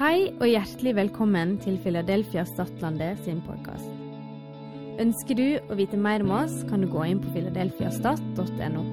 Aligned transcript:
Hei 0.00 0.30
og 0.40 0.46
hjertelig 0.48 0.94
velkommen 0.96 1.58
til 1.60 1.74
Philadelphia 1.84 2.46
Stadlandet 2.48 3.18
sin 3.20 3.42
podkast. 3.44 3.84
Ønsker 4.96 5.36
du 5.36 5.58
å 5.68 5.76
vite 5.76 5.98
mer 6.00 6.24
om 6.24 6.32
oss, 6.38 6.54
kan 6.70 6.80
du 6.80 6.88
gå 6.88 7.04
inn 7.04 7.20
på 7.20 7.28
filadelfiastat.no. 7.34 8.86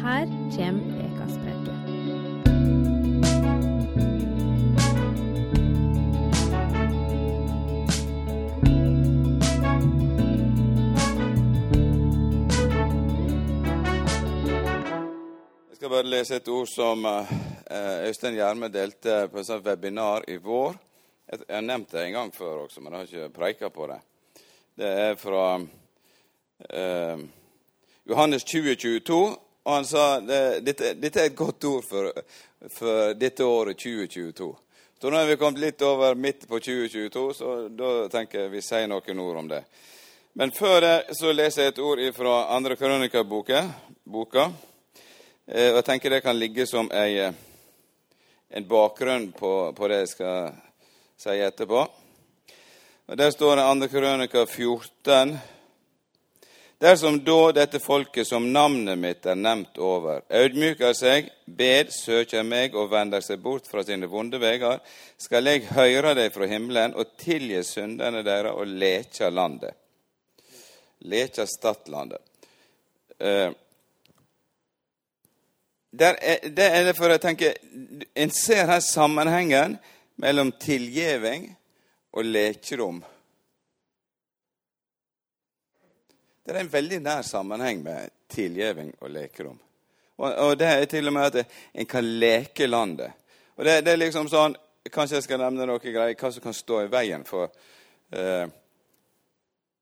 Her 0.00 0.24
kommer 0.56 1.04
ukas. 1.04 1.36
Jeg 15.68 15.76
skal 15.76 15.92
bare 15.92 16.08
lese 16.08 16.40
et 16.40 16.48
ord 16.48 16.72
som 16.72 17.04
eh, 17.04 17.36
Øystein 17.70 18.34
Gjerme 18.34 18.68
delte 18.68 19.28
på 19.30 19.38
et 19.38 19.66
webinar 19.66 20.24
i 20.30 20.36
vår. 20.42 20.74
Jeg 21.30 21.44
har 21.54 21.62
nevnt 21.62 21.92
det 21.92 22.02
en 22.02 22.12
gang 22.12 22.32
før 22.34 22.64
også, 22.64 22.80
men 22.80 22.92
jeg 22.92 22.98
har 22.98 23.06
ikke 23.06 23.34
preika 23.34 23.68
på 23.70 23.86
det. 23.86 24.00
Det 24.74 24.88
er 24.88 25.14
fra 25.20 25.44
eh, 26.70 27.20
Johannes 28.10 28.44
2022, 28.44 29.18
og 29.62 29.74
han 29.74 29.84
sa 29.86 30.06
det, 30.20 30.40
dette, 30.66 30.94
dette 30.98 31.20
er 31.22 31.30
et 31.30 31.36
godt 31.38 31.64
ord 31.70 31.86
for, 31.86 32.10
for 32.74 33.14
dette 33.14 33.46
året 33.46 33.78
2022. 33.78 34.48
Så 35.00 35.12
nå 35.12 35.20
er 35.20 35.30
vi 35.30 35.36
kommet 35.40 35.62
litt 35.62 35.82
over 35.86 36.18
midt 36.18 36.48
på 36.48 36.58
2022, 36.58 37.22
så 37.38 37.52
da 37.70 37.92
tenker 38.10 38.42
jeg 38.42 38.52
vi 38.56 38.64
sier 38.64 38.90
noen 38.90 39.22
ord 39.22 39.38
om 39.44 39.52
det. 39.52 39.62
Men 40.32 40.50
før 40.54 40.80
det 40.82 41.14
så 41.18 41.30
leser 41.32 41.68
jeg 41.68 41.74
et 41.74 41.78
ord 41.84 42.02
fra 42.16 42.34
andre 42.56 42.76
krønikerboka. 42.76 43.62
boka. 44.04 44.50
Eh, 45.46 45.70
og 45.70 45.76
Jeg 45.76 45.84
tenker 45.84 46.10
det 46.10 46.22
kan 46.22 46.38
ligge 46.38 46.66
som 46.66 46.90
ei, 46.92 47.18
eh, 47.18 47.32
en 48.50 48.68
bakgrunn 48.68 49.32
på, 49.32 49.72
på 49.76 49.88
det 49.88 50.02
jeg 50.02 50.12
skal 50.14 50.52
si 51.20 51.38
etterpå. 51.38 51.86
Og 53.10 53.16
Der 53.18 53.30
står 53.30 53.56
det 53.56 53.88
2. 53.88 53.88
Krønika 53.92 54.46
14. 54.46 55.38
Dersom 56.80 57.18
da 57.24 57.52
dette 57.52 57.78
folket 57.78 58.26
som 58.26 58.46
navnet 58.52 58.98
mitt 58.98 59.26
er 59.28 59.36
nevnt 59.36 59.76
over, 59.78 60.22
audmyker 60.32 60.94
seg, 60.96 61.28
bed, 61.44 61.90
søker 61.92 62.46
meg 62.46 62.74
og 62.74 62.88
vender 62.90 63.20
seg 63.20 63.42
bort 63.42 63.68
fra 63.68 63.84
sine 63.84 64.08
vonde 64.08 64.40
veier, 64.40 64.80
skal 65.20 65.50
jeg 65.50 65.66
høre 65.74 66.14
deg 66.16 66.32
fra 66.32 66.48
himmelen 66.48 66.96
og 66.96 67.12
tilgi 67.20 67.60
syndene 67.68 68.24
deres 68.24 68.56
og 68.56 68.72
lekja 68.80 69.28
landet. 69.28 69.76
Lekja 71.04 71.44
Stadlandet. 71.46 72.24
Eh, 73.20 73.52
der 75.90 76.14
er, 76.22 76.38
det 76.42 76.68
derfor 76.86 77.10
jeg 77.10 77.20
tenker 77.20 77.54
En 78.14 78.30
ser 78.30 78.66
her 78.66 78.80
sammenhengen 78.80 79.78
mellom 80.20 80.52
tilgjeving 80.52 81.48
og 82.12 82.24
lekerom. 82.24 83.00
Det 86.44 86.54
er 86.54 86.60
en 86.60 86.72
veldig 86.72 87.00
nær 87.00 87.22
sammenheng 87.22 87.82
med 87.82 88.10
tilgjeving 88.28 88.92
og 89.00 89.10
lekerom. 89.10 89.58
Og, 90.18 90.34
og 90.34 90.58
det 90.58 90.66
er 90.66 90.84
til 90.90 91.08
og 91.08 91.14
med 91.16 91.36
at 91.36 91.54
en 91.74 91.86
kan 91.86 92.04
leke 92.04 92.66
landet. 92.66 93.12
Og 93.56 93.64
det, 93.64 93.80
det 93.84 93.94
er 93.94 94.04
liksom 94.04 94.28
sånn 94.30 94.56
Kanskje 94.90 95.18
jeg 95.18 95.24
skal 95.26 95.42
nevne 95.42 95.66
noe 95.68 95.78
greier 95.84 96.16
hva 96.16 96.30
som 96.32 96.42
kan 96.42 96.54
stå 96.56 96.78
i 96.86 96.90
veien 96.90 97.20
for 97.28 97.50
eh, 98.16 98.48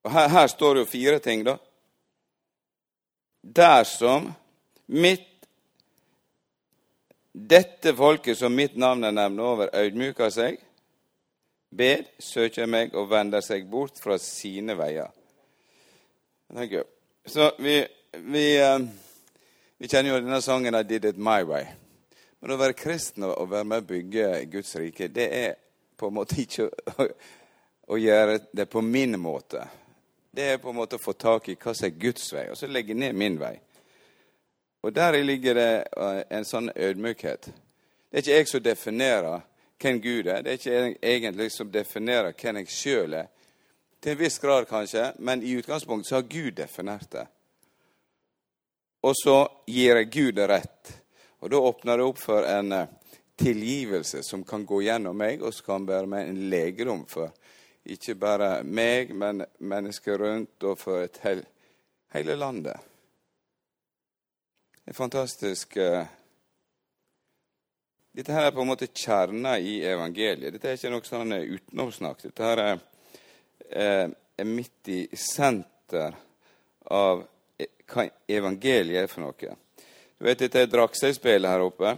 og 0.03 0.11
her, 0.11 0.29
her 0.29 0.47
står 0.51 0.75
det 0.75 0.83
jo 0.83 0.89
fire 0.91 1.19
ting, 1.23 1.45
da. 1.47 1.55
Dersom 3.43 4.31
mitt 4.87 5.38
dette 7.47 7.95
folket 7.95 8.39
som 8.39 8.55
mitt 8.55 8.77
navn 8.77 9.05
er 9.05 9.15
nevnt 9.15 9.43
over, 9.45 9.71
audmyker 9.77 10.31
seg, 10.35 10.59
bed, 11.71 12.09
søker 12.19 12.67
meg 12.67 12.95
og 12.97 13.11
vender 13.11 13.45
seg 13.45 13.69
bort 13.71 14.01
fra 14.01 14.17
sine 14.23 14.75
veier. 14.79 15.13
Så 17.29 17.51
vi, 17.61 17.77
vi, 18.25 18.45
eh, 18.57 18.79
vi 19.79 19.91
kjenner 19.91 20.15
jo 20.15 20.21
denne 20.23 20.41
sangen 20.43 20.75
'I 20.75 20.83
Did 20.83 21.05
It 21.05 21.19
My 21.21 21.45
Way'. 21.45 21.69
Men 22.41 22.55
å 22.55 22.61
være 22.61 22.79
kristen 22.79 23.27
og 23.27 23.51
være 23.51 23.67
med 23.67 23.83
å 23.83 23.89
bygge 23.89 24.29
Guds 24.51 24.77
rike, 24.79 25.09
det 25.09 25.29
er 25.35 25.55
på 25.99 26.09
en 26.09 26.15
måte 26.15 26.39
ikke 26.41 26.69
å, 26.69 27.09
å 27.95 27.99
gjøre 27.99 28.39
det 28.53 28.69
på 28.71 28.83
min 28.83 29.19
måte. 29.21 29.65
Det 30.31 30.53
er 30.53 30.61
på 30.63 30.71
en 30.71 30.79
måte 30.79 30.97
å 30.97 31.03
få 31.03 31.13
tak 31.19 31.49
i 31.49 31.57
hva 31.59 31.75
som 31.75 31.89
er 31.89 31.99
Guds 31.99 32.33
vei, 32.33 32.47
og 32.51 32.57
så 32.57 32.71
legge 32.71 32.95
ned 32.95 33.17
min 33.19 33.39
vei. 33.41 33.57
Og 34.83 34.93
der 34.95 35.23
ligger 35.23 35.55
det 35.55 35.73
eh, 35.97 36.21
en 36.31 36.45
sånn 36.47 36.71
ødmykhet. 36.75 37.49
Det 38.11 38.19
er 38.19 38.23
ikke 38.23 38.37
jeg 38.37 38.49
som 38.49 38.63
definerer 38.63 39.41
hvem 39.79 40.01
Gud 40.03 40.27
er. 40.27 40.43
Det 40.43 40.53
er 40.53 40.61
ikke 40.61 40.77
jeg 40.77 40.99
egentlig 41.03 41.51
som 41.55 41.73
definerer 41.73 42.37
hvem 42.37 42.61
jeg 42.63 42.71
sjøl 42.73 43.19
er. 43.19 43.33
Til 43.99 44.15
en 44.15 44.21
viss 44.21 44.39
grad, 44.39 44.69
kanskje, 44.71 45.13
men 45.19 45.43
i 45.43 45.57
utgangspunktet 45.59 46.09
så 46.09 46.21
har 46.21 46.31
Gud 46.31 46.53
definert 46.61 47.11
det. 47.13 47.27
Og 49.03 49.15
så 49.19 49.37
gir 49.67 49.99
jeg 49.99 50.11
Gud 50.15 50.39
rett. 50.39 50.95
Og 51.43 51.51
da 51.51 51.61
åpner 51.63 51.99
det 51.99 52.07
opp 52.07 52.23
for 52.23 52.47
en 52.47 52.73
eh, 52.73 52.95
tilgivelse 53.39 54.23
som 54.23 54.45
kan 54.47 54.67
gå 54.67 54.83
gjennom 54.87 55.19
meg, 55.19 55.43
og 55.43 55.55
som 55.55 55.67
kan 55.67 55.87
være 55.87 56.11
med 56.11 56.31
en 56.31 56.41
legedom 56.51 57.05
for 57.11 57.35
ikke 57.89 58.15
bare 58.21 58.51
meg, 58.67 59.15
men 59.17 59.45
mennesker 59.59 60.19
rundt, 60.19 60.63
og 60.63 60.79
for 60.79 61.07
hel, 61.23 61.45
hele 62.13 62.37
landet. 62.37 62.77
En 64.89 64.95
fantastisk 64.95 65.77
uh, 65.77 66.05
Dette 68.13 68.33
her 68.33 68.47
er 68.49 68.55
på 68.57 68.63
en 68.65 68.71
måte 68.71 68.87
kjerna 68.89 69.59
i 69.61 69.83
evangeliet. 69.85 70.55
Dette 70.55 70.71
er 70.71 70.79
ikke 70.79 70.93
noe 70.95 71.05
sånn 71.05 71.35
utenomsnakk. 71.37 72.23
Dette 72.23 72.47
her 72.47 72.63
er, 72.63 72.81
uh, 73.69 74.07
er 74.09 74.49
midt 74.49 74.89
i 74.89 75.03
senter 75.13 76.17
av 76.89 77.21
hva 77.93 78.07
evangeliet 78.33 79.03
er 79.03 79.13
for 79.13 79.27
noe. 79.27 79.53
Du 80.17 80.25
vet, 80.25 80.41
Dette 80.41 80.65
er 80.65 80.73
Dragseispillet 80.73 81.53
her 81.53 81.67
oppe. 81.67 81.93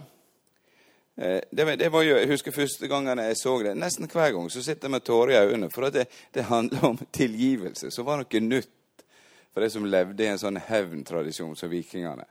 Det, 1.15 1.65
det 1.79 1.89
var 1.93 2.03
jo, 2.03 2.17
jeg 2.19 2.29
husker 2.33 2.55
første 2.55 2.91
gangen 2.91 3.23
jeg 3.23 3.39
så 3.39 3.55
det. 3.63 3.77
Nesten 3.79 4.11
hver 4.11 4.35
gang 4.35 4.51
så 4.51 4.65
sitter 4.65 4.89
jeg 4.89 4.97
med 4.97 5.07
tårer 5.07 5.37
i 5.37 5.39
øynene. 5.47 5.71
For 5.71 5.87
det, 5.95 6.09
det 6.35 6.47
handler 6.51 6.91
om 6.91 6.99
tilgivelse. 7.07 7.91
som 7.91 8.07
var 8.07 8.19
noe 8.19 8.43
nytt 8.43 9.07
for 9.53 9.63
de 9.63 9.71
som 9.71 9.87
levde 9.87 10.27
i 10.27 10.31
en 10.31 10.43
sånn 10.43 10.59
hevntradisjon 10.67 11.55
som 11.55 11.71
vikingene 11.71 12.27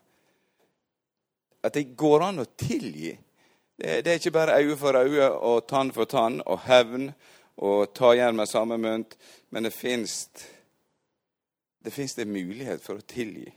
at 1.63 1.75
det 1.77 1.97
går 1.97 2.25
an 2.25 2.43
å 2.43 2.49
tilgi. 2.59 3.13
Det, 3.77 4.01
det 4.05 4.13
er 4.13 4.21
ikke 4.21 4.37
bare 4.37 4.61
øye 4.61 4.77
for 4.77 4.97
øye 4.97 5.29
og 5.31 5.67
tann 5.69 5.93
for 5.93 6.09
tann 6.09 6.41
og 6.47 6.65
hevn 6.67 7.11
og 7.61 7.93
ta 7.95 8.15
igjen 8.15 8.37
med 8.37 8.49
samme 8.49 8.79
mynt, 8.81 9.17
men 9.51 9.69
det 9.69 9.75
fins 9.77 10.29
det 11.85 11.91
fins 11.91 12.19
en 12.19 12.33
mulighet 12.33 12.83
for 12.85 13.01
å 13.01 13.07
tilgi. 13.09 13.49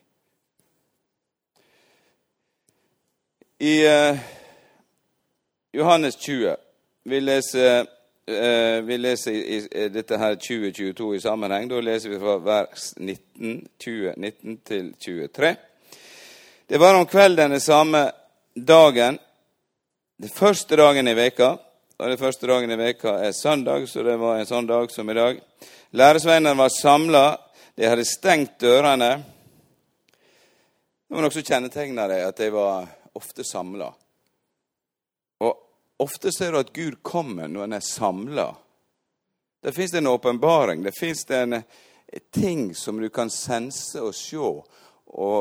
I 3.63 3.73
uh, 3.87 4.19
Johannes 5.71 6.15
20 6.19 6.55
Vi 7.03 7.19
leser, 7.19 7.83
uh, 8.31 8.79
vi 8.87 8.97
leser 8.97 9.35
i, 9.35 9.57
i, 9.59 9.89
dette 9.91 10.17
her 10.17 10.35
2022 10.39 11.09
i 11.15 11.19
sammenheng. 11.19 11.67
Da 11.67 11.81
leser 11.83 12.13
vi 12.13 12.19
fra 12.19 12.37
vers 12.43 12.93
19, 12.97 13.67
20, 13.79 14.13
19 14.17 14.57
til 14.67 14.93
23. 14.99 15.53
Det 16.67 16.77
var 16.77 16.95
om 16.95 17.05
kvelden 17.05 17.51
den 17.51 17.61
samme 17.61 18.11
dagen, 18.55 19.19
den 20.17 20.29
første 20.29 20.75
dagen 20.75 21.07
i 21.07 21.13
veka, 21.13 21.57
og 21.97 22.09
den 22.09 22.17
første 22.17 22.47
dagen 22.47 22.71
i 22.71 22.77
veka 22.79 23.17
er 23.19 23.31
søndag, 23.35 23.89
så 23.89 24.03
det 24.03 24.15
var 24.17 24.39
en 24.39 24.47
sånn 24.47 24.67
dag 24.69 24.91
som 24.91 25.09
i 25.11 25.15
dag. 25.17 25.41
Læresveinene 25.91 26.55
var 26.55 26.71
samla, 26.71 27.25
de 27.75 27.89
hadde 27.89 28.05
stengt 28.07 28.55
dørene. 28.63 29.09
Det 31.03 31.17
var 31.17 31.25
noe 31.25 31.35
som 31.35 31.43
kjennetegna 31.43 32.07
dem, 32.07 32.23
at 32.29 32.39
de 32.39 32.47
var 32.55 32.87
ofte 33.19 33.43
samla. 33.43 33.89
Og 35.43 36.05
ofte 36.05 36.31
ser 36.31 36.55
du 36.55 36.61
at 36.61 36.71
Gud 36.71 37.01
kommer 37.03 37.51
når 37.51 37.67
han 37.67 37.75
er 37.75 37.83
samla. 37.83 38.47
Det 39.63 39.75
fins 39.75 39.93
en 39.99 40.07
åpenbaring, 40.07 40.83
det 40.83 40.95
fins 40.95 41.27
en 41.29 41.59
ting 42.31 42.71
som 42.75 43.03
du 43.03 43.09
kan 43.09 43.29
sense 43.29 43.99
og 43.99 44.15
se 44.15 44.47
å 45.13 45.31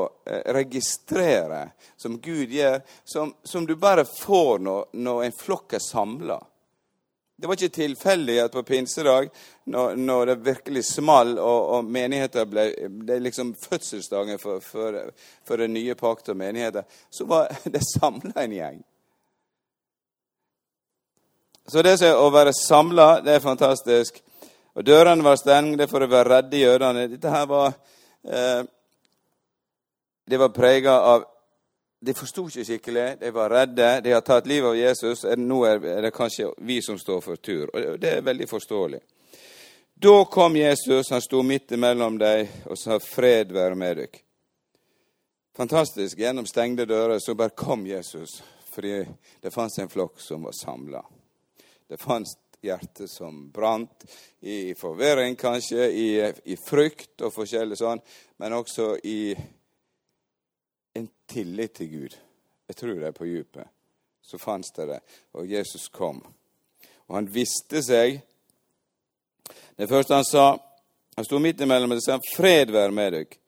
registrere 0.54 1.70
som 1.96 2.18
Gud 2.20 2.52
gjør, 2.52 2.80
som, 3.04 3.34
som 3.44 3.66
du 3.66 3.76
bare 3.76 4.04
får 4.04 4.58
når, 4.58 4.88
når 4.92 5.24
en 5.24 5.36
flokk 5.36 5.76
er 5.78 5.84
samla. 5.84 6.38
Det 7.42 7.48
var 7.48 7.58
ikke 7.58 7.74
tilfeldig 7.74 8.36
at 8.38 8.52
på 8.54 8.62
pinsedag, 8.62 9.30
når, 9.64 9.96
når 9.96 10.26
det 10.26 10.34
virkelig 10.46 10.84
small 10.84 11.32
og, 11.40 11.70
og 11.74 11.88
menigheter 11.90 12.46
ble 12.46 12.68
Det 13.02 13.16
er 13.16 13.24
liksom 13.24 13.54
fødselsdagen 13.58 14.38
for, 14.38 14.60
for, 14.62 14.98
for 15.46 15.58
den 15.58 15.74
nye 15.74 15.96
pakt 15.98 16.30
og 16.30 16.38
menigheter. 16.38 16.84
Så 17.10 17.26
var 17.26 17.50
det 17.74 17.82
samla 17.88 18.44
en 18.44 18.54
gjeng. 18.54 18.82
Så 21.66 21.82
det 21.82 21.96
å 22.12 22.30
være 22.30 22.52
samla, 22.54 23.08
det 23.26 23.36
er 23.36 23.42
fantastisk. 23.42 24.22
Og 24.74 24.86
dørene 24.86 25.24
var 25.24 25.36
stengte 25.40 25.86
for 25.90 26.04
å 26.04 26.10
være 26.10 26.36
redde 26.36 26.62
jødene. 26.62 27.08
Dette 27.10 27.32
her 27.32 27.50
var 27.50 27.74
eh, 28.22 28.62
det 30.26 30.36
var 30.36 30.48
prega 30.48 31.00
av 31.00 31.24
de 32.02 32.14
forsto 32.14 32.48
ikke 32.48 32.64
skikkelig, 32.66 33.06
de 33.20 33.30
var 33.30 33.50
redde, 33.50 34.00
de 34.02 34.10
har 34.10 34.24
tatt 34.26 34.46
livet 34.50 34.72
av 34.72 34.76
Jesus. 34.76 35.22
Nå 35.38 35.60
er 35.68 36.02
det 36.02 36.10
kanskje 36.14 36.48
vi 36.66 36.80
som 36.82 36.98
står 36.98 37.20
for 37.22 37.38
tur. 37.38 37.70
Og 37.70 38.00
Det 38.00 38.16
er 38.16 38.26
veldig 38.26 38.48
forståelig. 38.50 39.00
Da 40.02 40.24
kom 40.24 40.56
Jesus, 40.56 41.10
han 41.10 41.22
sto 41.22 41.42
midt 41.46 41.72
imellom 41.72 42.18
dem 42.18 42.48
og 42.66 42.78
sa 42.78 42.98
'Fred 42.98 43.52
være 43.52 43.74
med 43.74 43.96
dere'. 43.96 44.22
Fantastisk. 45.56 46.18
Gjennom 46.18 46.46
stengte 46.46 46.86
dører 46.86 47.18
så 47.18 47.34
bare 47.34 47.50
kom 47.50 47.86
Jesus, 47.86 48.42
fordi 48.74 49.06
det 49.40 49.52
fantes 49.52 49.78
en 49.78 49.88
flokk 49.88 50.20
som 50.20 50.42
var 50.42 50.52
samla. 50.52 51.04
Det 51.88 52.00
fantes 52.00 52.36
hjerte 52.62 53.08
som 53.08 53.50
brant, 53.50 54.04
i 54.40 54.74
forvirring 54.74 55.36
kanskje, 55.36 55.90
i, 55.92 56.32
i 56.44 56.56
frykt 56.56 57.22
og 57.22 57.32
forskjellig 57.32 57.76
sånn, 57.76 58.00
men 58.38 58.52
også 58.52 58.96
i 59.04 59.36
en 60.94 61.08
tillit 61.26 61.74
til 61.74 61.90
Gud. 61.90 62.16
Jeg 62.68 62.76
tror 62.76 62.94
det 62.94 63.06
er 63.06 63.16
på 63.16 63.26
djupet. 63.26 63.68
Så 64.22 64.38
fantes 64.38 64.72
det 64.72 64.88
det. 64.88 65.00
Og 65.32 65.50
Jesus 65.50 65.88
kom. 65.88 66.22
Og 67.06 67.16
han 67.16 67.34
visste 67.34 67.82
seg 67.82 68.20
Det 69.76 69.88
første 69.88 70.14
han 70.14 70.24
sa 70.24 70.58
Han 71.16 71.24
sto 71.24 71.38
midt 71.38 71.60
imellom 71.60 71.92
og 71.92 72.02
sa 72.02 72.18
'Fred 72.18 72.70
være 72.70 72.92
med 72.92 73.12
deg'. 73.12 73.38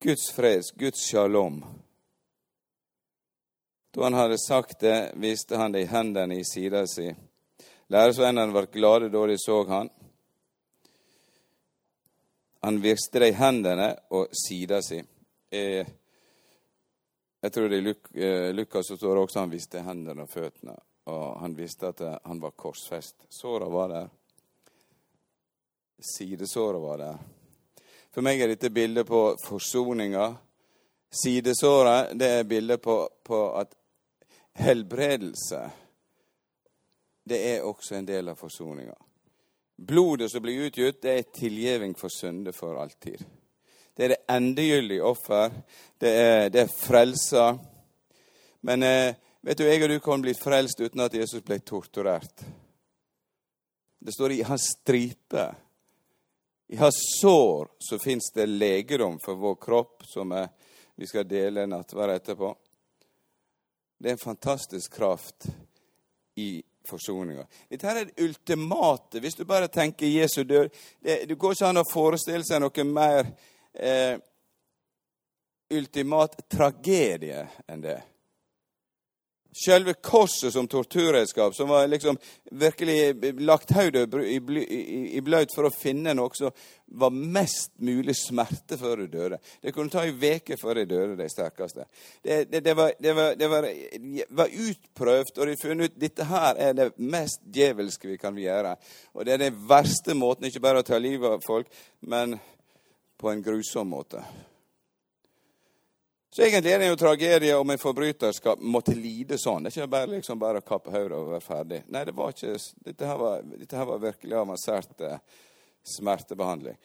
Guds 0.00 0.30
fred, 0.30 0.62
Guds 0.74 1.00
shalom. 1.06 1.64
Da 3.90 4.02
han 4.02 4.14
hadde 4.14 4.38
sagt 4.38 4.80
det, 4.80 5.12
viste 5.14 5.56
han 5.56 5.72
det 5.72 5.80
i 5.80 5.86
hendene 5.90 6.38
i 6.38 6.44
sida 6.44 6.86
si. 6.86 7.14
Læresvennene 7.88 8.52
var 8.52 8.66
glade 8.66 9.08
da 9.08 9.26
de 9.26 9.36
så 9.38 9.64
han. 9.68 9.90
Han 12.62 12.80
viste 12.82 13.18
det 13.18 13.28
i 13.28 13.38
hendene 13.38 13.96
og 14.10 14.28
sida 14.46 14.82
si. 14.82 15.02
Eh, 15.50 15.86
jeg 17.40 17.52
tror 17.52 17.68
det 17.68 17.76
i 17.76 17.80
Luk 17.80 18.14
eh, 18.16 18.54
Lukas 18.54 18.86
så 18.86 18.96
står 18.96 19.14
det 19.14 19.22
også 19.22 19.40
han 19.40 19.52
visste 19.52 19.82
hendene 19.86 20.24
og 20.24 20.30
føttene. 20.30 20.74
Og 21.08 21.40
han 21.40 21.54
visste 21.56 21.92
at 21.92 22.00
eh, 22.00 22.16
han 22.24 22.40
var 22.42 22.56
korsfest. 22.58 23.26
Såra 23.28 23.68
var 23.68 23.88
der. 23.88 24.08
Sidesåra 25.98 26.78
var 26.78 26.98
der. 26.98 27.18
For 28.10 28.26
meg 28.26 28.40
er 28.42 28.50
dette 28.50 28.70
bildet 28.74 29.06
på 29.06 29.22
forsoninga. 29.44 30.30
Sidesåret 31.22 32.14
det 32.18 32.32
er 32.40 32.48
bildet 32.48 32.82
på, 32.82 33.00
på 33.24 33.42
at 33.58 33.74
helbredelse 34.58 35.62
det 37.28 37.38
er 37.54 37.66
også 37.66 37.94
en 37.94 38.06
del 38.08 38.28
av 38.32 38.38
forsoninga. 38.40 38.94
Blodet 39.76 40.30
som 40.32 40.42
blir 40.42 40.64
utgitt, 40.66 41.02
det 41.02 41.12
er 41.12 41.26
tilgjeving 41.34 41.92
for 41.94 42.10
synder 42.10 42.56
for 42.56 42.80
alltid. 42.80 43.20
Det 43.98 44.04
er 44.04 44.08
det 44.08 44.24
endegyldige 44.30 45.02
offer. 45.02 45.50
Det 45.98 46.08
er, 46.08 46.50
det 46.54 46.60
er 46.60 46.68
frelsa. 46.70 47.58
Men 48.60 48.82
eh, 48.86 49.16
vet 49.42 49.58
du, 49.58 49.64
jeg 49.66 49.82
og 49.82 49.90
du 49.90 49.96
kan 49.98 50.22
bli 50.22 50.34
frelst 50.38 50.78
uten 50.78 51.02
at 51.02 51.16
Jesus 51.18 51.42
ble 51.42 51.58
torturert. 51.66 52.44
Det 53.98 54.14
står 54.14 54.36
i 54.36 54.44
hans 54.46 54.68
stripe. 54.76 55.48
I 56.70 56.78
hans 56.78 57.00
sår 57.18 57.72
så 57.88 57.98
fins 57.98 58.30
det 58.38 58.46
legedom 58.46 59.18
for 59.18 59.34
vår 59.34 59.58
kropp, 59.66 60.06
som 60.06 60.30
er, 60.30 60.46
vi 60.94 61.10
skal 61.10 61.26
dele 61.26 61.66
nattverd 61.66 62.14
etterpå. 62.20 62.54
Det 63.98 64.12
er 64.12 64.18
en 64.20 64.26
fantastisk 64.28 64.94
kraft 64.94 65.50
i 66.38 66.62
forsoninga. 66.86 67.50
Dette 67.66 67.90
her 67.90 68.04
er 68.04 68.12
det 68.12 68.30
ultimate. 68.30 69.18
Hvis 69.18 69.42
du 69.42 69.42
bare 69.44 69.66
tenker 69.66 70.06
Jesu 70.06 70.44
død 70.44 70.70
Det, 71.02 71.24
det 71.26 71.34
går 71.34 71.58
ikke 71.58 71.74
an 71.74 71.82
å 71.82 71.88
forestille 71.90 72.46
seg 72.46 72.62
noe 72.62 72.90
mer 72.94 73.34
eh, 73.78 74.18
ultimat 75.70 76.48
tragedie 76.48 77.46
enn 77.66 77.82
det. 77.84 77.98
Selve 79.64 79.94
korset 79.94 80.52
som 80.52 80.68
torturredskap, 80.68 81.54
som 81.54 81.68
var 81.68 81.86
liksom 81.88 82.18
virkelig 82.50 83.40
lagt 83.40 83.70
hodet 83.70 84.14
i 84.14 85.20
bløt 85.24 85.54
for 85.54 85.66
å 85.66 85.72
finne 85.72 86.12
noe 86.14 86.36
som 86.36 86.52
var 87.00 87.10
mest 87.10 87.72
mulig 87.82 88.14
smerte 88.16 88.76
før 88.78 89.02
du 89.02 89.06
døde. 89.16 89.38
Det 89.62 89.72
kunne 89.74 89.90
ta 89.90 90.04
en 90.04 90.20
uke 90.20 90.58
før 90.60 90.78
de 90.78 90.84
døde, 90.92 91.16
de 91.18 91.30
sterkeste. 91.32 91.88
Det, 92.22 92.44
det, 92.52 92.60
det, 92.60 92.76
var, 92.76 92.92
var, 93.00 93.34
det 93.40 93.48
var, 93.50 93.66
var, 94.28 94.54
utprøvd, 94.68 95.32
og 95.38 95.50
de 95.50 95.56
funnet 95.62 95.90
ut 95.90 95.98
dette 96.06 96.28
her 96.28 96.62
er 96.68 96.76
det 96.78 96.90
mest 97.00 97.42
djevelske 97.42 98.12
vi 98.12 98.20
kan 98.20 98.38
gjøre. 98.38 98.76
Og 99.16 99.26
det 99.26 99.34
er 99.34 99.44
den 99.48 99.58
verste 99.68 100.14
måten, 100.14 100.46
ikke 100.46 100.62
bare 100.68 100.84
å 100.84 100.86
ta 100.86 101.00
livet 101.02 101.40
av 101.40 101.42
folk, 101.42 101.72
men 102.06 102.36
på 103.18 103.30
en 103.30 103.42
grusom 103.42 103.90
måte. 103.90 104.22
Så 106.30 106.42
egentlig 106.42 106.72
er 106.72 106.78
det 106.78 106.90
jo 106.90 106.96
tragedie 107.00 107.56
om 107.56 107.70
en 107.70 107.80
forbryter 107.80 108.32
skal 108.36 108.60
måtte 108.60 108.94
lide 108.94 109.38
sånn. 109.40 109.64
Det 109.64 109.72
er 109.72 109.80
ikke 109.80 109.94
bare 109.94 110.10
liksom 110.12 110.38
bare 110.38 110.60
å 110.60 110.66
kappe 110.66 110.92
hodet 110.92 111.16
og 111.16 111.32
være 111.32 111.42
ferdig. 111.42 111.80
Nei, 111.88 112.04
det 112.06 112.14
var 112.14 112.34
ikke, 112.34 112.52
dette, 112.84 113.08
her 113.08 113.18
var, 113.18 113.42
dette 113.56 113.80
her 113.80 113.88
var 113.88 114.02
virkelig 114.02 114.36
avansert 114.38 115.02
eh, 115.08 115.18
smertebehandling. 115.96 116.76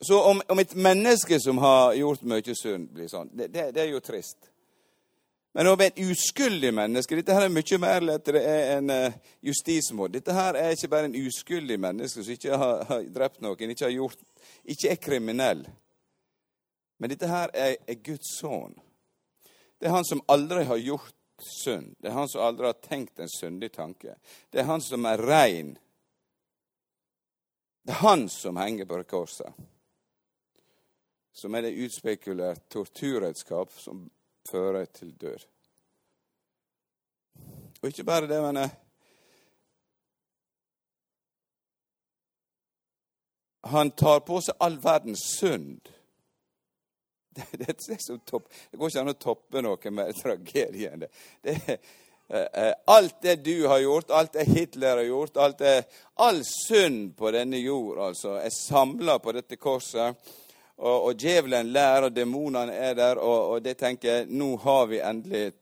Så 0.00 0.22
om, 0.30 0.40
om, 0.48 0.62
et 0.62 0.74
menneske 0.78 1.40
som 1.42 1.58
har 1.58 1.94
gjort 1.98 2.24
mye 2.28 2.54
synd, 2.54 2.88
blir 2.94 3.10
sånn, 3.10 3.32
det, 3.34 3.50
det, 3.52 3.70
det 3.74 3.82
er 3.82 3.90
jo 3.90 4.00
trist. 4.04 4.52
Men 5.56 5.70
over 5.70 5.86
et 5.86 5.98
uskyldig 6.04 6.68
menneske 6.76 7.16
Dette 7.16 7.32
her 7.32 7.46
er 7.46 7.52
mye 7.52 7.78
mer 7.80 8.04
enn 8.04 8.92
uh, 8.92 9.14
justismord. 9.40 10.12
Dette 10.12 10.34
her 10.36 10.58
er 10.60 10.74
ikke 10.74 10.90
bare 10.92 11.08
en 11.08 11.16
uskyldig 11.16 11.78
menneske 11.80 12.20
som 12.20 12.34
ikke 12.34 12.58
har, 12.60 12.82
har 12.90 13.06
drept 13.14 13.40
noen, 13.40 13.72
ikke, 13.72 13.86
har 13.86 13.94
gjort, 13.94 14.20
ikke 14.68 14.90
er 14.92 15.00
kriminell. 15.00 15.62
Men 17.00 17.12
dette 17.12 17.30
her 17.30 17.48
er, 17.56 17.78
er 17.88 18.02
Guds 18.04 18.34
sønn. 18.36 18.76
Det 19.80 19.88
er 19.88 19.94
han 19.96 20.04
som 20.04 20.20
aldri 20.28 20.66
har 20.68 20.80
gjort 20.80 21.16
synd. 21.40 21.94
Det 22.00 22.10
er 22.10 22.18
han 22.18 22.28
som 22.28 22.44
aldri 22.44 22.68
har 22.68 22.76
tenkt 22.84 23.24
en 23.24 23.32
syndig 23.32 23.72
tanke. 23.72 24.18
Det 24.52 24.60
er 24.60 24.68
han 24.68 24.84
som 24.84 25.08
er 25.08 25.24
rein. 25.24 25.72
Det 27.80 27.96
er 27.96 28.02
han 28.02 28.28
som 28.28 28.60
henger 28.60 28.88
på 28.92 29.00
korset. 29.08 29.56
Som 31.32 31.56
er 31.56 31.64
det 31.64 31.76
utspekulert 31.80 32.68
torturredskap 32.72 33.72
som 33.80 34.04
fører 34.50 34.84
til 34.84 35.12
død. 35.20 35.46
Og 37.82 37.88
ikke 37.88 38.04
bare 38.04 38.28
det, 38.30 38.40
men 38.42 38.56
eh, 38.56 38.74
Han 43.66 43.90
tar 43.90 44.20
på 44.22 44.38
seg 44.40 44.54
all 44.62 44.78
verdens 44.82 45.24
synd. 45.38 45.88
Det, 47.36 47.66
det, 47.66 47.96
så 48.00 48.14
topp. 48.24 48.46
det 48.70 48.78
går 48.78 48.88
ikke 48.88 49.00
an 49.02 49.12
å 49.12 49.20
toppe 49.20 49.60
noe 49.60 49.90
med 49.92 50.14
tragedien. 50.16 51.02
Det, 51.02 51.08
det, 51.44 51.74
eh, 52.32 52.70
alt 52.88 53.18
det 53.22 53.34
du 53.44 53.66
har 53.68 53.82
gjort, 53.82 54.10
alt 54.10 54.32
det 54.32 54.46
Hitler 54.48 55.02
har 55.02 55.04
gjort, 55.04 55.36
det, 55.58 55.74
all 56.14 56.40
synd 56.48 57.10
på 57.18 57.34
denne 57.36 57.60
jord 57.60 58.00
altså, 58.06 58.38
er 58.40 58.54
samla 58.54 59.18
på 59.20 59.36
dette 59.36 59.60
korset 59.60 60.16
og, 60.76 61.04
og 61.08 61.18
djevelen 61.18 61.72
lærer, 61.72 62.08
og 62.08 62.16
demonene 62.16 62.72
er 62.72 62.94
der, 62.94 63.16
og, 63.16 63.50
og 63.50 63.64
det 63.64 63.76
tenker 63.80 64.26
Nå 64.28 64.56
har 64.60 64.86
vi 64.90 65.00
endelig 65.00 65.52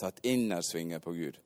tatt 0.00 0.20
innersvinger 0.24 0.98
på 0.98 1.12
Gud. 1.12 1.40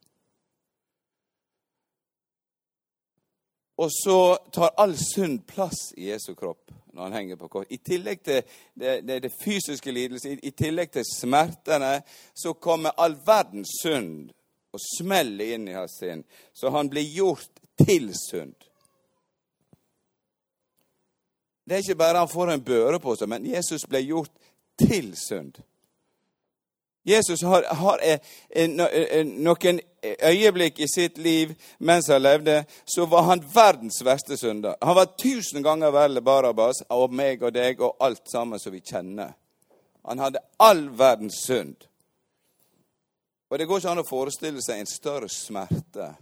Og 3.78 3.90
så 3.94 4.37
tar 4.52 4.75
all 4.76 4.97
synd 4.99 5.44
plass 5.47 5.92
i 5.97 6.11
Jesu 6.11 6.35
kropp 6.35 6.73
når 6.92 7.02
han 7.02 7.12
henger 7.12 7.37
på 7.37 7.49
kors. 7.49 7.66
I 7.70 7.78
tillegg 7.78 8.23
til 8.26 8.40
det, 8.75 8.94
det, 9.06 9.20
det 9.23 9.30
fysiske 9.38 9.92
lidelsen, 9.94 10.32
i, 10.35 10.49
i, 10.49 10.50
tillegg 10.50 10.90
til 10.90 11.04
smertene, 11.06 12.00
så 12.35 12.56
kommer 12.58 12.97
all 12.99 13.14
verdens 13.26 13.76
synd 13.82 14.32
og 14.75 14.82
smeller 14.82 15.54
inn 15.54 15.68
i 15.70 15.76
hans 15.76 15.94
sinn. 16.00 16.25
Så 16.52 16.73
han 16.75 16.90
blir 16.90 17.06
gjort 17.06 17.62
til 17.78 18.11
synd. 18.18 18.56
Det 21.68 21.76
er 21.76 21.82
ikke 21.84 21.94
bare 22.00 22.18
han 22.18 22.28
får 22.28 22.50
en 22.52 22.64
børe 22.64 22.98
på 23.00 23.12
seg, 23.16 23.28
men 23.28 23.44
Jesus 23.44 23.82
ble 23.84 24.00
gjort 24.00 24.30
til 24.80 25.10
synd. 25.20 25.58
Jesus 27.08 27.42
har, 27.44 27.64
har 27.76 28.00
noen 29.25 29.80
øyeblikk 30.02 30.80
i 30.80 30.88
sitt 30.88 31.18
liv 31.18 31.52
mens 31.78 32.08
han 32.08 32.22
levde, 32.22 32.62
så 32.88 33.04
var 33.06 33.26
han 33.28 33.44
verdens 33.54 34.00
verste 34.04 34.37
synder. 34.37 34.76
Han 34.82 34.96
var 34.96 35.12
tusen 35.20 35.62
ganger 35.64 35.92
verre 35.92 36.25
Barabas 36.25 36.82
og 36.88 37.12
meg 37.12 37.44
og 37.44 37.52
deg 37.56 37.80
og 37.84 37.96
alt 38.00 38.25
sammen 38.32 38.60
som 38.60 38.72
vi 38.72 38.80
kjenner. 38.80 39.34
Han 40.08 40.25
hadde 40.25 40.44
all 40.60 40.87
verdens 40.96 41.42
synd. 41.44 41.76
Og 43.48 43.58
det 43.58 43.68
går 43.68 43.80
ikke 43.80 43.92
an 43.92 44.04
å 44.04 44.08
forestille 44.08 44.64
seg 44.64 44.80
en 44.80 44.88
større 44.88 45.28
smerte 45.32 46.12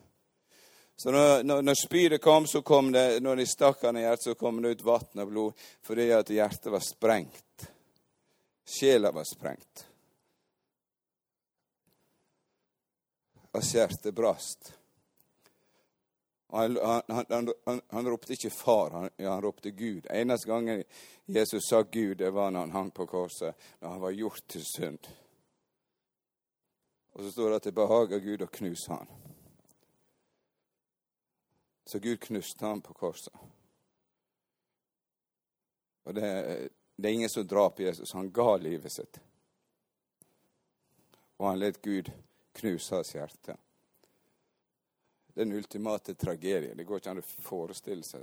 så 0.96 1.10
når, 1.10 1.42
når, 1.42 1.62
når 1.62 1.74
spydet 1.74 2.22
kom, 2.22 2.46
så 2.46 2.62
kom 2.62 2.92
det, 2.92 3.22
når 3.22 3.36
de 3.36 3.46
stakk 3.46 3.82
han 3.84 3.98
i 4.00 4.04
hjertet, 4.06 4.30
så 4.30 4.34
kom 4.34 4.62
det 4.62 4.78
ut 4.78 4.86
vann 4.86 5.20
og 5.20 5.28
blod 5.28 5.66
fordi 5.84 6.08
at 6.16 6.32
hjertet 6.32 6.72
var 6.72 6.84
sprengt. 6.84 7.66
Sjela 8.66 9.12
var 9.12 9.28
sprengt. 9.28 9.84
Hans 13.52 13.74
hjerte 13.74 14.12
brast. 14.12 14.72
Han, 16.48 16.78
han, 17.08 17.52
han, 17.64 17.80
han, 17.88 18.08
ropte 18.08 18.32
ikke 18.32 18.50
'far', 18.50 18.90
han, 18.90 19.10
han 19.18 19.42
ropte 19.42 19.70
Gud. 19.70 20.06
Eneste 20.10 20.48
gangen 20.48 20.84
Jesus 21.26 21.68
sa 21.68 21.82
Gud, 21.82 22.16
det 22.16 22.30
var 22.30 22.50
når 22.50 22.60
han 22.60 22.70
hang 22.70 22.90
på 22.90 23.06
korset, 23.06 23.54
når 23.80 23.88
han 23.88 24.00
var 24.00 24.10
gjort 24.10 24.42
til 24.48 24.64
synd. 24.64 25.08
Og 27.12 27.22
så 27.22 27.32
står 27.32 27.48
det 27.50 27.56
at 27.56 27.64
det 27.64 27.74
behager 27.74 28.18
Gud 28.18 28.42
å 28.42 28.52
knuse 28.52 28.92
han. 28.92 29.08
Så 31.86 31.98
Gud 32.02 32.20
knuste 32.20 32.66
ham 32.66 32.80
på 32.82 32.94
korset. 32.94 33.34
Og 36.06 36.14
det, 36.14 36.30
det 36.96 37.08
er 37.08 37.14
ingen 37.14 37.30
som 37.30 37.46
drap 37.46 37.80
Jesus. 37.80 38.12
Han 38.12 38.32
ga 38.34 38.56
livet 38.56 38.92
sitt. 38.92 39.20
Og 41.36 41.48
han 41.48 41.60
let 41.62 41.78
Gud 41.82 42.10
knuse 42.58 42.94
hans 42.94 43.14
hjerte 43.14 43.56
den 45.36 45.52
ultimate 45.52 46.14
tragedie. 46.14 46.74
Det 46.74 46.84
går 46.84 46.96
ikke 46.96 47.10
an 47.10 47.20
å 47.20 47.24
forestille 47.44 48.04
seg 48.08 48.22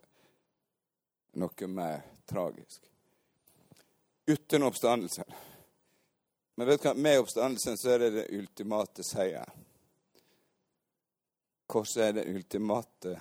noe 1.38 1.68
mer 1.70 2.00
tragisk. 2.26 2.88
Uten 4.26 4.66
oppstandelsen. 4.66 5.36
Men 6.56 6.68
vet 6.68 6.82
du 6.82 6.88
hva? 6.88 6.96
med 6.98 7.20
oppstandelsen 7.22 7.78
så 7.78 7.92
er 7.94 8.02
det 8.02 8.10
den 8.16 8.40
ultimate 8.40 9.06
seier. 9.06 9.46
Korset 11.70 12.02
er 12.08 12.18
det 12.18 12.26
ultimate, 12.34 13.14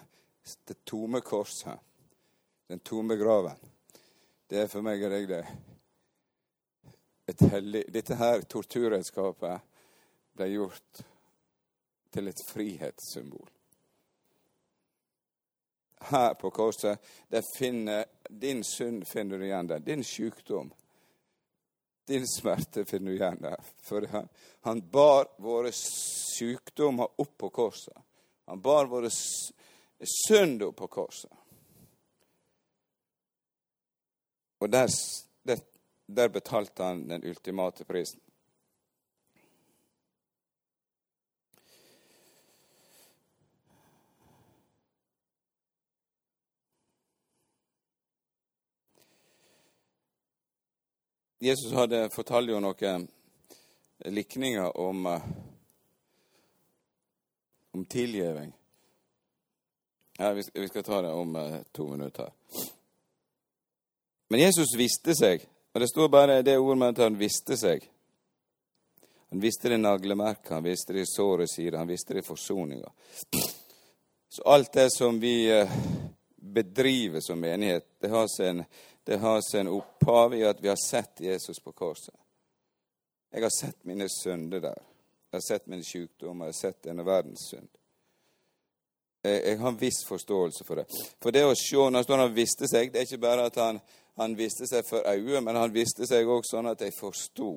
det 0.69 0.85
tomme 0.85 1.21
korset. 1.21 1.79
Den 2.69 2.81
tomme 2.81 3.17
graven. 3.17 3.59
Det 4.49 4.65
er 4.65 4.69
for 4.71 4.85
meg 4.85 5.03
og 5.05 5.15
deg 5.15 5.29
det. 5.31 5.43
Et 7.33 7.47
hellig, 7.53 7.87
dette 7.95 8.19
her 8.19 8.43
torturredskapet 8.51 9.63
ble 10.37 10.53
gjort 10.53 11.03
til 12.13 12.29
et 12.29 12.47
frihetssymbol 12.49 13.49
her 16.03 16.35
på 16.35 16.51
korset, 16.51 16.99
der 17.29 17.43
finner 17.57 18.05
din 18.29 18.65
synd 18.65 19.05
finner 19.07 19.39
du 19.39 19.45
igjen 19.45 19.67
der. 19.67 19.79
Din 19.79 20.05
sykdom, 20.05 20.73
din 22.07 22.27
smerte 22.29 22.85
finner 22.85 23.11
du 23.11 23.17
igjen 23.17 23.41
der. 23.43 23.61
For 23.83 24.07
han, 24.11 24.29
han 24.61 24.83
bar 24.91 25.29
våre 25.39 25.73
sykdommer 25.73 27.21
opp 27.21 27.37
på 27.39 27.51
korset. 27.51 27.97
Han 28.47 28.61
bar 28.61 28.91
våre 28.91 29.11
synd 29.11 29.59
opp 30.63 30.77
på 30.77 30.87
korset. 30.87 31.31
Og 34.59 34.71
der, 34.73 34.89
der, 35.43 35.59
der 36.07 36.29
betalte 36.29 36.83
han 36.83 37.09
den 37.09 37.25
ultimate 37.25 37.85
prisen. 37.85 38.21
Jesus 51.43 51.73
hadde 51.75 52.05
fortalt 52.15 52.53
jo 52.53 52.61
noen 52.63 53.09
likninger 54.07 54.77
om, 54.79 55.07
eh, 55.07 55.25
om 57.75 57.85
tilgivning. 57.85 58.53
Ja, 60.23 60.33
vi 60.33 60.43
vi 60.53 60.69
skal 60.69 60.83
ta 60.83 61.03
det 61.03 61.11
om 61.11 61.37
uh, 61.37 61.57
to 61.73 61.89
minutter. 61.89 62.31
Men 64.29 64.41
Jesus 64.41 64.77
visste 64.77 65.17
seg, 65.19 65.43
og 65.73 65.81
det 65.81 65.89
står 65.91 66.09
bare 66.09 66.37
det 66.47 66.55
ordet 66.59 66.79
med 66.79 66.95
at 66.95 67.01
han 67.03 67.17
visste 67.19 67.57
seg. 67.59 67.89
Han 69.35 69.43
visste 69.43 69.73
det 69.73 69.81
naglemerket, 69.83 70.53
han 70.55 70.63
visste 70.63 70.95
det 70.95 71.09
såret 71.11 71.51
side, 71.51 71.75
han 71.75 71.91
visste 71.91 72.15
det 72.15 72.23
forsoninga. 72.23 72.93
Så 74.29 74.47
alt 74.47 74.73
det 74.73 74.87
som 74.95 75.19
vi 75.21 75.51
uh, 75.51 75.75
bedriver 76.37 77.21
som 77.21 77.43
menighet, 77.43 77.89
det 77.99 78.15
har 78.15 78.31
sin 78.31 78.63
det 79.05 79.19
har 79.19 79.41
sin 79.51 79.75
opphav 79.75 80.39
i 80.39 80.47
at 80.47 80.63
vi 80.63 80.71
har 80.71 80.79
sett 80.87 81.21
Jesus 81.21 81.59
på 81.59 81.73
korset. 81.73 82.15
Jeg 83.35 83.43
har 83.43 83.59
sett 83.59 83.85
mine 83.85 84.07
synder 84.23 84.61
der. 84.71 84.83
Jeg 85.31 85.41
har 85.41 85.49
sett 85.49 85.67
mine 85.67 85.83
sykdommer, 85.85 86.47
jeg 86.47 86.55
har 86.55 86.61
sett 86.61 86.85
denne 86.87 87.03
verdens 87.03 87.49
synd. 87.51 87.82
Jeg, 89.23 89.59
har 89.59 89.69
en 89.69 89.79
viss 89.79 90.01
forståelse 90.09 90.65
for 90.67 90.81
det. 90.81 90.87
For 91.23 91.35
det 91.35 91.45
å 91.47 91.55
se, 91.55 91.83
når 91.95 92.25
han 92.25 92.35
visste 92.35 92.67
seg, 92.67 92.91
det 92.91 93.03
er 93.03 93.07
ikke 93.07 93.23
bare 93.23 93.47
at 93.47 93.59
han, 93.63 93.79
han 94.19 94.35
visste 94.35 94.67
seg 94.67 94.83
for 94.89 95.07
øyet, 95.07 95.43
men 95.45 95.57
han 95.57 95.75
visste 95.75 96.09
seg 96.11 96.27
også 96.27 96.57
sånn 96.57 96.73
at 96.73 96.83
jeg 96.83 96.97
forsto. 96.97 97.53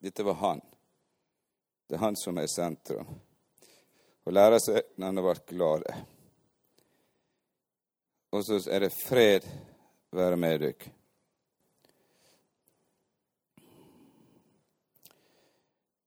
Dette 0.00 0.24
var 0.24 0.38
han. 0.44 0.62
Det 1.90 1.98
er 1.98 2.04
han 2.04 2.16
som 2.16 2.38
er 2.38 2.46
sentrum. 2.46 3.10
Å 4.22 4.30
lære 4.30 4.60
seg 4.62 4.94
når 4.94 5.06
han 5.08 5.18
har 5.18 5.26
vært 5.26 5.50
glad. 5.50 5.90
Og 8.30 8.46
så 8.46 8.60
er 8.70 8.86
det 8.86 8.94
fred 8.94 9.46
være 10.14 10.38
med 10.38 10.62
dykk. 10.62 10.86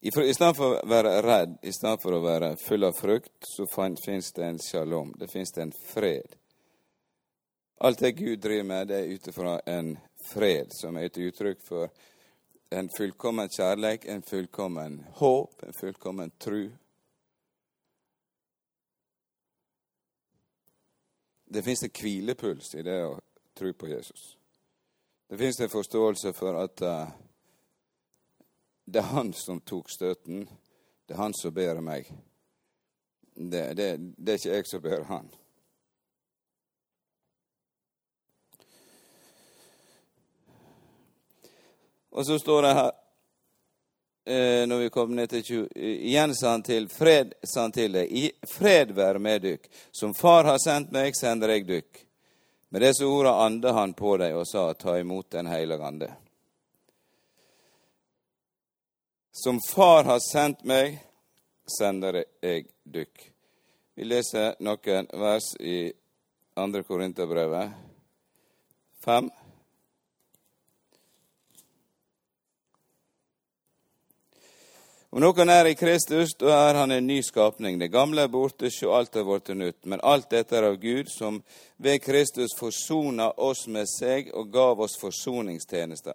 I 0.04 0.12
stedet 0.12 0.56
for 0.58 0.74
å 0.76 0.88
være 0.90 1.12
redd, 1.24 1.54
i 1.64 1.72
stedet 1.72 2.02
for 2.04 2.12
å 2.12 2.24
være 2.26 2.50
full 2.60 2.84
av 2.84 2.98
frykt, 2.98 3.46
så 3.48 3.64
finnes 3.72 4.34
det 4.36 4.44
en 4.44 4.60
shalom. 4.60 5.14
Det 5.16 5.30
det 5.32 5.62
en 5.62 5.72
fred. 5.72 6.36
Alt 7.80 8.00
det 8.00 8.12
Gud 8.12 8.42
driver 8.44 8.64
med, 8.68 8.88
det 8.88 8.98
er 8.98 9.14
ut 9.14 9.28
ifra 9.28 9.60
en 9.66 9.94
fred 10.28 10.76
som 10.76 10.98
er 10.98 11.08
et 11.08 11.18
uttrykk 11.18 11.64
for 11.64 11.88
en 12.70 12.90
fullkommen 12.98 13.48
kjærlighet, 13.48 14.06
en 14.12 14.22
fullkommen 14.28 15.00
håp, 15.22 15.64
en 15.64 15.80
fullkommen 15.80 16.36
tru. 16.36 16.72
Det 21.48 21.64
fins 21.64 21.84
en 21.84 21.96
hvilepuls 21.96 22.76
i 22.76 22.84
det 22.84 23.02
å 23.08 23.20
tro 23.56 23.72
på 23.72 23.88
Jesus. 23.88 24.34
Det 25.30 25.40
fins 25.40 25.64
en 25.64 25.72
forståelse 25.72 26.34
for 26.36 26.60
at 26.60 26.82
uh, 26.84 27.08
det 28.86 29.00
er 29.00 29.14
han 29.14 29.34
som 29.34 29.62
tok 29.62 29.90
støten. 29.90 30.48
Det 31.06 31.14
er 31.14 31.22
han 31.22 31.34
som 31.34 31.54
ber 31.54 31.80
meg. 31.84 32.10
Det, 33.36 33.74
det, 33.78 33.88
det 34.18 34.34
er 34.34 34.42
ikke 34.42 34.58
jeg 34.58 34.68
som 34.70 34.84
ber 34.84 35.06
han. 35.08 35.30
Og 42.14 42.26
så 42.26 42.38
står 42.40 42.62
det 42.62 42.74
her 42.78 42.92
eh, 44.26 44.68
når 44.68 44.84
vi 44.84 44.90
kommer 44.90 45.16
ned 45.16 45.30
til 45.30 45.44
20, 45.44 45.68
Igjen 45.82 46.36
sa 46.36 46.52
han 46.52 46.64
til 46.64 46.86
fred, 46.90 47.34
sa 47.44 47.66
han 47.66 47.74
til 47.74 47.96
deg. 47.98 48.12
Fred 48.46 48.94
være 48.94 49.20
med 49.20 49.42
dykk. 49.42 49.66
Som 49.92 50.14
Far 50.14 50.46
har 50.46 50.60
sendt 50.62 50.94
meg, 50.94 51.16
sender 51.18 51.56
jeg 51.56 51.66
dykk. 51.66 52.04
Med 52.70 52.86
disse 52.86 53.06
ordene 53.06 53.34
ande 53.48 53.74
han 53.74 53.96
på 53.98 54.14
deg 54.22 54.38
og 54.38 54.46
sa, 54.50 54.68
ta 54.78 55.00
imot 55.00 55.32
Den 55.32 55.50
hellige 55.50 55.90
ande. 55.90 56.12
Som 59.36 59.60
Far 59.70 60.04
har 60.04 60.20
sendt 60.20 60.60
meg, 60.64 61.00
sender 61.66 62.20
jeg 62.38 62.68
dykk. 62.86 63.22
Vi 63.98 64.06
leser 64.06 64.60
noen 64.62 65.08
vers 65.10 65.48
i 65.58 65.88
2. 66.54 66.84
Korinterbrevet 66.86 67.72
5. 69.02 69.32
Om 75.10 75.22
noen 75.26 75.50
er 75.50 75.72
i 75.72 75.74
Kristus, 75.82 76.36
da 76.38 76.54
er 76.68 76.78
han 76.84 76.94
en 76.94 77.10
ny 77.10 77.18
skapning. 77.26 77.80
Det 77.82 77.90
gamle 77.90 78.28
er 78.28 78.30
borte, 78.30 78.70
sjå 78.70 78.94
alt 78.94 79.18
er 79.18 79.26
blitt 79.26 79.50
nytt. 79.58 79.80
Men 79.90 80.04
alt 80.06 80.30
dette 80.30 80.60
er 80.62 80.70
av 80.70 80.78
Gud, 80.78 81.10
som 81.10 81.42
ved 81.82 82.06
Kristus 82.06 82.54
forsona 82.60 83.32
oss 83.42 83.66
med 83.66 83.90
seg 83.90 84.30
og 84.38 84.54
gav 84.54 84.86
oss 84.86 85.00
forsoningstjenester. 85.02 86.14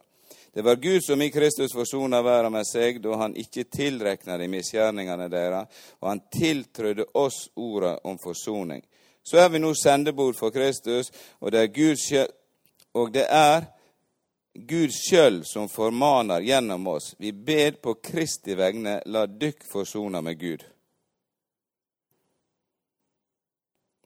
Det 0.52 0.64
var 0.64 0.76
Gud 0.76 1.02
som 1.04 1.22
i 1.22 1.30
Kristus 1.30 1.74
forsona 1.74 2.22
verden 2.22 2.52
med 2.52 2.66
seg, 2.66 3.00
da 3.02 3.16
han 3.20 3.36
ikke 3.36 3.68
tilrekna 3.70 4.38
de 4.38 4.48
misgjerningene 4.50 5.28
deres, 5.32 5.82
og 6.00 6.08
han 6.08 6.22
tiltrødde 6.32 7.10
oss 7.14 7.48
ordet 7.54 7.98
om 8.04 8.18
forsoning. 8.18 8.82
Så 9.22 9.38
er 9.38 9.50
vi 9.52 9.60
nå 9.60 9.74
sendebord 9.76 10.36
for 10.38 10.50
Kristus, 10.50 11.12
og 11.40 11.52
det 11.52 11.62
er 11.62 11.74
Gud 11.74 11.96
og 12.94 13.12
det 13.12 13.26
er 13.28 13.66
Gud 14.58 14.90
sjøl 14.90 15.42
som 15.46 15.68
formaner 15.68 16.42
gjennom 16.42 16.86
oss. 16.86 17.14
Vi 17.18 17.32
ber 17.32 17.76
på 17.82 17.94
Kristi 18.02 18.56
vegne, 18.58 18.98
la 19.06 19.26
dykk 19.26 19.66
forsona 19.70 20.20
med 20.24 20.40
Gud. 20.40 20.64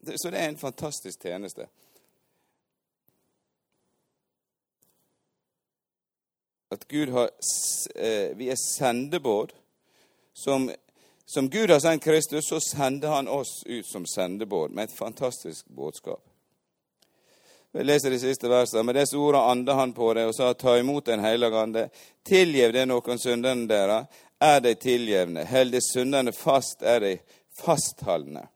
Så 0.02 0.30
det 0.30 0.40
er 0.40 0.48
en 0.50 0.58
fantastisk 0.58 1.22
tjeneste. 1.22 1.68
At 6.72 6.84
har 7.08 7.30
eh, 7.94 8.36
Vi 8.36 8.50
er 8.50 8.56
sendebåd. 8.56 9.52
Som, 10.32 10.70
som 11.26 11.48
Gud 11.50 11.70
har 11.70 11.80
sendt 11.80 12.04
Kristus, 12.04 12.44
så 12.48 12.60
sender 12.60 13.08
han 13.08 13.28
oss 13.28 13.62
ut 13.66 13.86
som 13.86 14.06
sendebåd 14.06 14.70
med 14.70 14.84
et 14.84 14.96
fantastisk 14.98 15.66
budskap. 15.68 16.24
Vi 17.72 17.84
leser 17.84 18.10
de 18.10 18.18
siste 18.18 18.48
versene. 18.48 18.82
Med 18.82 18.94
disse 18.94 19.16
ordene 19.16 19.44
anda 19.44 19.74
han 19.74 19.92
på 19.92 20.14
det 20.14 20.24
og 20.28 20.34
sa, 20.34 20.54
ta 20.54 20.78
imot 20.78 21.04
Den 21.06 21.20
hellige 21.20 21.60
ande. 21.60 21.88
Tilgjev 22.24 22.72
det 22.72 22.86
noen 22.88 23.20
syndene 23.20 23.68
dere, 23.68 24.06
er 24.40 24.60
de 24.60 24.74
tilgjevne. 24.74 25.44
Held 25.44 25.72
de 25.72 25.80
syndene 25.84 26.32
fast, 26.32 26.82
er 26.82 27.00
de 27.00 27.14
fastholdne. 27.60 28.46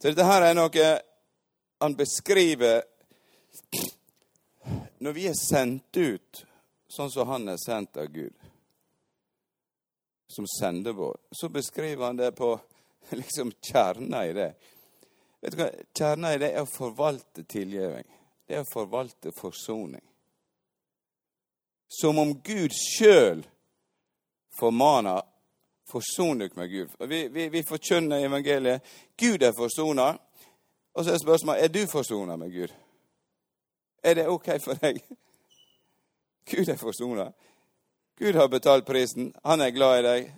Så 0.00 0.10
dette 0.10 0.24
her 0.24 0.48
er 0.48 0.56
noe 0.56 0.90
han 1.78 1.94
beskriver 1.96 2.82
Når 4.98 5.12
vi 5.12 5.26
er 5.28 5.36
sendt 5.38 5.96
ut 5.96 6.44
sånn 6.88 7.10
som 7.12 7.28
han 7.28 7.48
er 7.48 7.60
sendt 7.60 7.96
av 7.96 8.08
Gud, 8.12 8.34
som 10.28 10.46
sendebåt, 10.58 11.20
så 11.30 11.48
beskriver 11.48 12.06
han 12.06 12.16
det 12.16 12.32
på 12.36 12.52
liksom 13.20 13.52
kjerna 13.60 14.26
i 14.26 14.32
det. 14.32 14.52
Vet 15.40 15.54
du 15.54 15.62
hva? 15.62 15.70
Kjerna 15.94 16.34
i 16.34 16.40
det 16.42 16.52
er 16.52 16.64
å 16.64 16.70
forvalte 16.70 17.44
tilgivning. 17.48 18.06
Det 18.48 18.58
er 18.58 18.64
å 18.64 18.72
forvalte 18.72 19.32
forsoning. 19.36 20.02
Som 21.88 22.18
om 22.20 22.34
Gud 22.44 22.74
sjøl 22.74 23.44
formaner 24.58 25.22
forson 25.88 26.42
dere 26.42 26.56
med 26.58 26.70
Gud. 26.70 26.90
Vi, 27.08 27.28
vi, 27.28 27.48
vi 27.48 27.62
forkynner 27.62 28.24
evangeliet. 28.26 28.84
Gud 29.16 29.42
er 29.42 29.54
forsona. 29.56 30.10
Og 30.94 31.04
så 31.04 31.14
er 31.14 31.22
spørsmålet 31.22 31.64
er 31.64 31.72
du 31.72 31.86
forsona 31.88 32.36
med 32.36 32.52
Gud. 32.52 32.74
Er 34.02 34.18
det 34.18 34.28
OK 34.28 34.50
for 34.64 34.80
deg? 34.82 35.00
Gud 36.50 36.68
er 36.68 36.76
forsona. 36.76 37.32
Gud 38.18 38.34
har 38.34 38.48
betalt 38.48 38.86
prisen. 38.86 39.32
Han 39.44 39.60
er 39.60 39.70
glad 39.70 39.98
i 39.98 40.06
deg. 40.06 40.32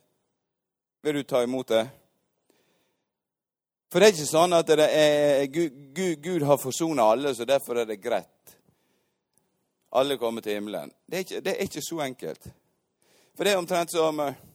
Vil 1.02 1.14
du 1.14 1.22
ta 1.22 1.42
imot 1.42 1.68
det? 1.68 1.86
For 3.90 3.98
det 3.98 4.06
er 4.06 4.14
ikke 4.14 4.28
sånn 4.28 4.54
at 4.54 4.70
er, 4.76 5.46
Gud, 5.50 5.78
Gud, 5.96 6.18
Gud, 6.22 6.42
har 6.46 6.60
forsona 6.60 7.08
alle, 7.10 7.32
så 7.34 7.46
derfor 7.48 7.80
er 7.80 7.88
det 7.88 8.02
greit. 8.02 8.52
Alle 9.98 10.18
kommer 10.20 10.44
til 10.44 10.60
himmelen. 10.60 10.92
Det 11.06 11.16
er 11.16 11.24
ikke, 11.24 11.40
det 11.42 11.54
er 11.56 11.64
ikke 11.66 11.82
så 11.82 11.98
enkelt. 12.04 12.46
For 13.34 13.46
det 13.46 13.54
er 13.54 13.58
omtrent 13.58 13.90
som 13.90 14.20
eh, 14.22 14.46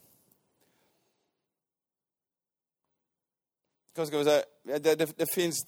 Hva 3.96 4.06
skal 4.06 4.20
vi 4.20 4.26
si 4.28 4.36
Det, 4.68 4.80
det, 5.00 5.08
det 5.16 5.28
fins 5.32 5.62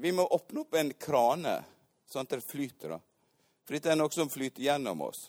Vi 0.00 0.12
må 0.14 0.22
åpne 0.22 0.62
opp 0.62 0.76
en 0.78 0.92
krane, 1.00 1.56
sånn 2.10 2.26
at 2.26 2.36
det 2.36 2.46
flyter. 2.46 2.96
da. 2.96 3.00
For 3.66 3.74
dette 3.74 3.90
er 3.90 3.98
noe 3.98 4.14
som 4.14 4.30
flyter 4.30 4.62
gjennom 4.62 5.00
oss. 5.08 5.26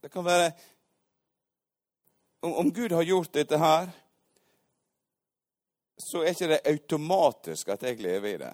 Det 0.00 0.08
kan 0.08 0.24
være 0.24 0.52
Om, 2.40 2.70
Gud 2.72 2.92
har 2.92 3.02
gjort 3.04 3.34
dette 3.36 3.58
her, 3.60 3.90
så 6.00 6.22
er 6.22 6.32
ikke 6.32 6.46
det 6.48 6.60
automatisk 6.70 7.68
at 7.68 7.82
jeg 7.84 7.98
lever 8.00 8.28
i 8.30 8.38
det. 8.40 8.52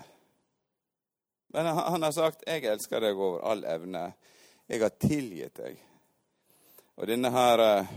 Men 1.54 1.68
han, 1.70 1.78
han 1.92 2.02
har 2.02 2.12
sagt 2.12 2.42
'Jeg 2.46 2.64
elsker 2.64 3.00
deg 3.00 3.14
over 3.14 3.44
all 3.46 3.62
evne'. 3.64 4.12
Jeg 4.66 4.82
har 4.82 4.90
tilgitt 4.90 5.56
deg. 5.56 5.78
Og 6.96 7.06
denne 7.06 7.30
her 7.30 7.62
eh, 7.62 7.94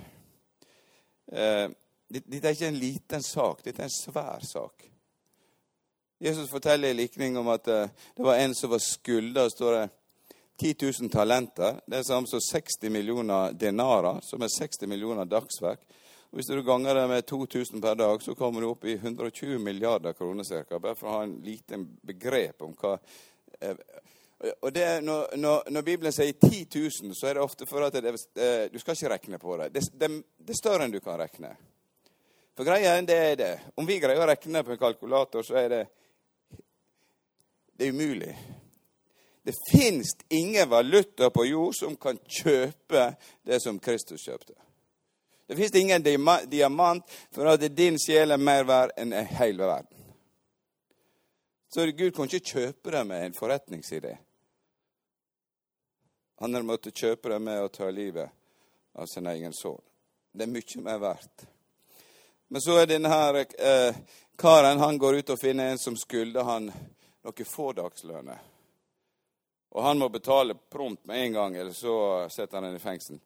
eh 1.34 1.70
Dette 2.10 2.48
er 2.48 2.56
ikke 2.56 2.68
en 2.68 2.80
liten 2.82 3.24
sak, 3.24 3.60
dette 3.66 3.82
er 3.82 3.86
en 3.86 3.94
svær 3.94 4.46
sak. 4.46 4.86
Jesus 6.22 6.50
forteller 6.50 6.90
en 6.90 6.98
likning 6.98 7.38
om 7.38 7.48
at 7.48 7.68
eh, 7.68 7.90
det 8.16 8.24
var 8.24 8.36
en 8.36 8.56
som 8.56 8.70
var 8.70 8.80
skylda, 8.84 9.50
står 9.50 9.74
det 9.74 9.90
10 10.60 10.76
000 11.02 11.10
talenter. 11.10 11.80
Det 11.86 11.98
er 11.98 12.04
samme 12.04 12.28
som 12.28 12.42
60 12.42 12.90
millioner 12.92 13.54
denarer, 13.56 14.20
som 14.22 14.44
er 14.44 14.52
60 14.52 14.88
millioner 14.92 15.26
dagsverk. 15.26 15.80
Hvis 16.36 16.52
du 16.52 16.60
ganger 16.64 16.96
det 16.96 17.08
med 17.08 17.26
2000 17.26 17.82
per 17.82 17.96
dag, 17.96 18.22
så 18.22 18.36
kommer 18.36 18.62
du 18.62 18.68
opp 18.68 18.84
i 18.86 18.94
120 18.94 19.60
milliarder 19.64 20.14
kroner 20.14 20.44
ca. 20.44 20.80
Bare 20.80 20.96
for 20.96 21.08
å 21.08 21.14
ha 21.14 21.24
en 21.24 21.38
liten 21.46 21.88
begrep 22.02 22.68
om 22.68 22.76
hva 22.76 22.98
eh, 23.62 23.80
og 24.62 24.72
det, 24.72 25.02
når, 25.04 25.34
når, 25.36 25.82
Bibelen 25.84 26.14
sier 26.16 26.32
10 26.32 26.68
000, 26.76 27.16
så 27.16 27.28
er 27.28 27.36
det 27.36 27.42
ofte 27.44 27.66
for 27.68 27.84
at 27.84 27.96
det, 27.96 28.14
du 28.72 28.78
skal 28.80 28.96
ikke 28.96 29.10
regne 29.12 29.40
på 29.40 29.58
det. 29.60 29.68
det. 29.74 29.84
Det, 29.92 30.10
det 30.40 30.54
er 30.56 30.60
større 30.60 30.86
enn 30.88 30.94
du 30.94 31.02
kan 31.04 31.20
regne. 31.20 31.52
For 32.56 32.68
greia 32.68 32.94
det 33.04 33.18
er 33.20 33.36
det. 33.40 33.50
Om 33.76 33.88
vi 33.88 34.00
greier 34.00 34.20
å 34.20 34.28
regne 34.30 34.64
på 34.64 34.76
en 34.76 34.80
kalkulator, 34.80 35.44
så 35.44 35.60
er 35.60 35.68
det 35.74 35.82
det 37.80 37.88
er 37.88 37.94
umulig. 37.96 38.38
Det 39.44 39.54
fins 39.72 40.18
ingen 40.30 40.70
valuta 40.70 41.30
på 41.30 41.46
jord 41.46 41.76
som 41.76 41.96
kan 41.96 42.18
kjøpe 42.28 43.14
det 43.48 43.62
som 43.64 43.80
Kristus 43.80 44.26
kjøpte. 44.28 44.54
Det 45.48 45.56
fins 45.56 45.76
ingen 45.76 46.04
diamant 46.04 47.08
for 47.32 47.48
at 47.48 47.64
din 47.72 47.96
sjel 47.98 48.36
er 48.36 48.42
mer 48.42 48.68
verd 48.68 48.92
enn 49.00 49.16
hele 49.40 49.64
verden. 49.64 49.96
Så 51.72 51.88
Gud 51.88 52.12
kan 52.18 52.28
ikke 52.28 52.52
kjøpe 52.52 52.92
det 52.92 53.06
med 53.08 53.26
en 53.26 53.38
forretningsidé. 53.38 54.18
Han 56.44 56.54
har 56.54 56.68
måttet 56.68 57.00
kjøpe 57.00 57.32
det 57.32 57.39
med 57.39 57.63
å 57.63 57.72
ta 57.72 57.88
livet 57.96 58.28
av 59.00 59.08
sin 59.08 59.32
egen 59.32 59.56
sønn. 59.56 59.80
Det 60.36 60.50
er 60.50 60.52
mye 60.52 60.84
mer 60.84 61.00
verdt. 61.00 61.48
Men 62.52 62.62
så 62.62 62.82
er 62.82 62.92
denne 62.92 63.10
her, 63.10 63.39
eh, 63.39 63.96
karen 64.36 64.84
han 64.84 64.98
går 64.98 65.24
ut 65.24 65.30
og 65.30 65.39
finner 65.39 65.72
en 65.72 65.80
som 65.80 65.96
skylder 65.96 66.44
han 66.44 66.74
noen 67.30 67.52
fådagslønner. 67.54 68.48
Og 69.70 69.84
han 69.84 70.00
må 70.02 70.10
betale 70.10 70.58
prompt 70.70 71.06
med 71.06 71.26
en 71.26 71.34
gang, 71.34 71.56
eller 71.56 71.74
så 71.74 72.28
setter 72.30 72.58
han 72.58 72.63
den 72.70 72.80
i 72.80 72.84
fengsel. 72.84 73.20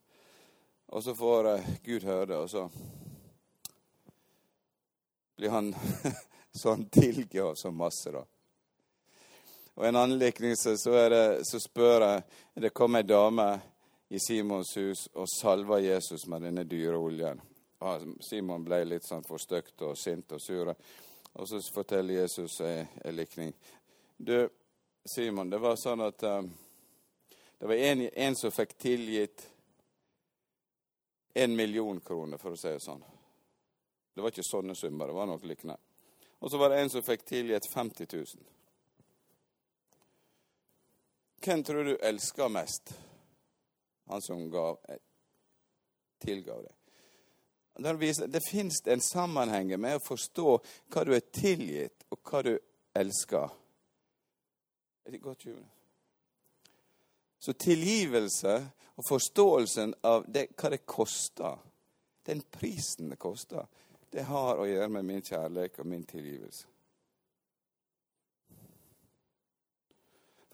Og 0.86 1.02
så 1.02 1.14
får 1.14 1.44
uh, 1.44 1.70
Gud 1.82 2.04
høre 2.04 2.26
det, 2.26 2.36
og 2.36 2.50
så 2.50 2.68
blir 5.36 5.50
han 5.50 5.72
sånn 6.62 6.86
oss 7.42 7.64
så 7.64 7.70
masse, 7.72 8.12
da. 8.12 8.24
Og 9.74 9.86
en 9.86 9.96
annen 9.96 10.18
likning 10.18 10.54
så, 10.56 10.76
det, 11.10 11.42
så 11.42 11.58
spør 11.58 12.04
jeg 12.06 12.22
Det 12.54 12.70
kom 12.70 12.94
ei 12.94 13.02
dame 13.02 13.48
i 14.08 14.20
Simons 14.22 14.76
hus 14.76 15.08
og 15.14 15.26
salva 15.26 15.80
Jesus 15.82 16.28
med 16.30 16.46
denne 16.46 16.62
dyre 16.64 16.94
oljen. 16.94 17.40
Og 17.82 18.04
Simon 18.22 18.62
ble 18.62 18.84
litt 18.86 19.08
sånn 19.08 19.26
forstøkt 19.26 19.82
og 19.82 19.98
sint 19.98 20.30
og 20.32 20.40
sur. 20.40 20.70
Og 21.34 21.48
så 21.50 21.58
forteller 21.74 22.20
Jesus 22.20 22.60
en 22.62 23.16
likning. 23.16 23.50
Du, 24.16 24.48
Simon, 25.04 25.50
det 25.50 25.58
var 25.58 25.76
sånn 25.76 26.04
at 26.04 26.22
um, 26.22 26.50
det 27.58 27.66
var 27.66 27.74
en, 27.74 28.00
en, 28.00 28.36
som 28.36 28.52
fikk 28.52 28.76
tilgitt 28.78 29.48
en 31.34 31.56
million 31.56 32.00
kroner, 32.00 32.38
for 32.38 32.54
å 32.54 32.58
si 32.58 32.70
det 32.70 32.82
sånn. 32.84 33.02
Det 34.14 34.22
var 34.22 34.30
ikke 34.30 34.46
sånne 34.46 34.76
summer, 34.78 35.10
det 35.10 35.16
var 35.16 35.26
noe 35.26 35.42
lignende. 35.42 35.78
Og 36.38 36.50
så 36.50 36.60
var 36.60 36.70
det 36.70 36.82
en 36.82 36.92
som 36.92 37.02
fikk 37.02 37.24
tilgitt 37.26 37.66
50 37.72 38.06
000. 38.12 38.44
Hvem 41.44 41.64
tror 41.64 41.84
du 41.84 41.96
elsker 41.96 42.52
mest? 42.52 42.94
Han 44.12 44.22
som 44.22 44.46
gav, 44.50 44.78
eh, 44.88 45.00
tilgav 46.22 46.62
det. 46.62 46.74
Det 48.26 48.40
fins 48.50 48.82
en 48.86 49.00
sammenheng 49.00 49.74
med 49.80 49.96
å 49.98 50.04
forstå 50.06 50.50
hva 50.94 51.04
du 51.04 51.14
er 51.16 51.26
tilgitt, 51.34 52.04
og 52.12 52.20
hva 52.22 52.42
du 52.46 52.54
elsker. 52.94 53.50
Det 55.04 55.18
godt 55.18 55.46
jul? 55.46 55.64
Så 57.38 57.52
tilgivelse 57.52 58.70
og 58.94 59.04
forståelsen 59.08 59.94
av 60.02 60.24
det, 60.32 60.46
hva 60.56 60.70
det 60.72 60.86
koster, 60.86 61.58
den 62.26 62.40
prisen 62.50 63.10
det 63.12 63.18
koster, 63.20 63.66
det 64.10 64.24
har 64.24 64.56
å 64.56 64.68
gjøre 64.68 64.88
med 64.88 65.04
min 65.04 65.22
kjærlighet 65.22 65.80
og 65.82 65.90
min 65.90 66.06
tilgivelse. 66.06 66.66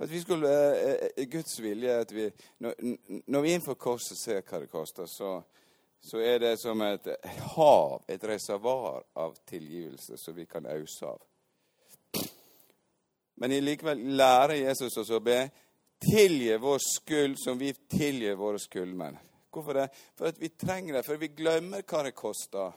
For 0.01 0.05
at 0.09 0.11
vi 0.11 0.21
skulle, 0.21 0.51
eh, 0.51 1.09
eh 1.17 1.29
Guds 1.29 1.61
vilje 1.61 2.01
at 2.01 2.13
vi, 2.13 2.31
når, 2.59 2.75
når 3.27 3.41
vi 3.41 3.49
innenfor 3.53 3.75
korset 3.75 4.19
ser 4.19 4.41
hva 4.41 4.61
det 4.61 4.71
koster, 4.73 5.07
så, 5.07 5.43
så 6.01 6.19
er 6.19 6.39
det 6.39 6.55
som 6.59 6.81
et 6.81 7.07
hav, 7.55 8.01
et 8.09 8.25
reservoar 8.25 9.05
av 9.15 9.37
tilgivelse 9.47 10.17
som 10.17 10.35
vi 10.35 10.47
kan 10.49 10.67
ause 10.67 11.07
av. 11.07 11.21
Men 13.41 13.57
likevel 13.65 14.03
lærer 14.21 14.61
Jesus 14.67 14.97
oss 15.01 15.11
å 15.17 15.23
be 15.25 15.41
tilgi 16.01 16.57
vår 16.61 16.79
skyld 16.85 17.39
som 17.41 17.59
vi 17.59 17.73
tilgir 17.89 18.37
våre 18.37 18.61
skyldmenn. 18.61 19.17
Hvorfor 19.51 19.81
det? 19.81 19.89
For 20.17 20.29
at 20.29 20.41
vi 20.41 20.49
trenger 20.49 20.99
det, 20.99 21.05
for 21.07 21.21
vi 21.21 21.33
glemmer 21.37 21.83
hva 21.83 22.05
det 22.07 22.13
koster. 22.17 22.77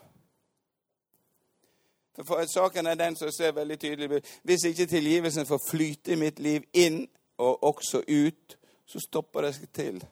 For, 2.16 2.24
for 2.24 2.48
Saken 2.48 2.88
er 2.88 2.98
den 2.98 3.16
som 3.16 3.32
ser 3.32 3.52
veldig 3.52 3.78
tydelig 3.78 4.20
Hvis 4.42 4.64
ikke 4.64 4.86
tilgivelsen 4.86 5.46
får 5.46 5.62
flyte 5.70 6.12
i 6.12 6.18
mitt 6.18 6.38
liv 6.38 6.64
inn 6.72 7.04
og 7.38 7.64
også 7.64 8.04
ut, 8.08 8.58
så 8.86 9.00
stopper 9.00 9.42
det 9.42 9.54
seg 9.54 9.70
til. 9.74 10.02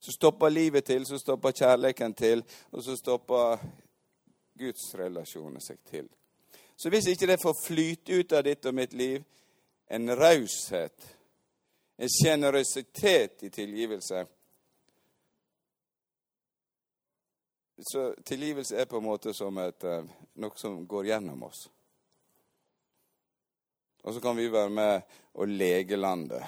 Så 0.00 0.12
stopper 0.12 0.48
livet 0.48 0.84
til, 0.84 1.06
så 1.06 1.18
stopper 1.18 1.52
kjærligheten 1.52 2.14
til, 2.14 2.44
og 2.72 2.82
så 2.82 2.96
stopper 2.96 3.58
Guds 4.58 4.94
relasjoner 4.94 5.60
seg 5.60 5.78
til. 5.90 6.08
Så 6.76 6.90
hvis 6.90 7.06
ikke 7.10 7.26
det 7.26 7.42
får 7.42 7.58
flyte 7.64 8.20
ut 8.20 8.32
av 8.32 8.44
ditt 8.46 8.66
og 8.66 8.74
mitt 8.74 8.94
liv, 8.94 9.24
en 9.88 10.16
raushet, 10.16 11.16
en 11.96 12.08
sjenerøsitet 12.08 13.42
i 13.42 13.50
tilgivelse. 13.50 14.26
Så 17.92 18.14
tilgivelse 18.24 18.76
er 18.76 18.84
på 18.84 18.98
en 18.98 19.04
måte 19.04 19.34
som 19.34 19.58
et, 19.58 19.84
eh, 19.84 20.04
noe 20.34 20.56
som 20.56 20.86
går 20.86 21.12
gjennom 21.12 21.42
oss. 21.42 21.68
Og 24.02 24.14
så 24.14 24.20
kan 24.20 24.36
vi 24.36 24.48
være 24.52 24.70
med 24.70 25.00
og 25.34 25.48
lege 25.48 25.96
landet 25.96 26.44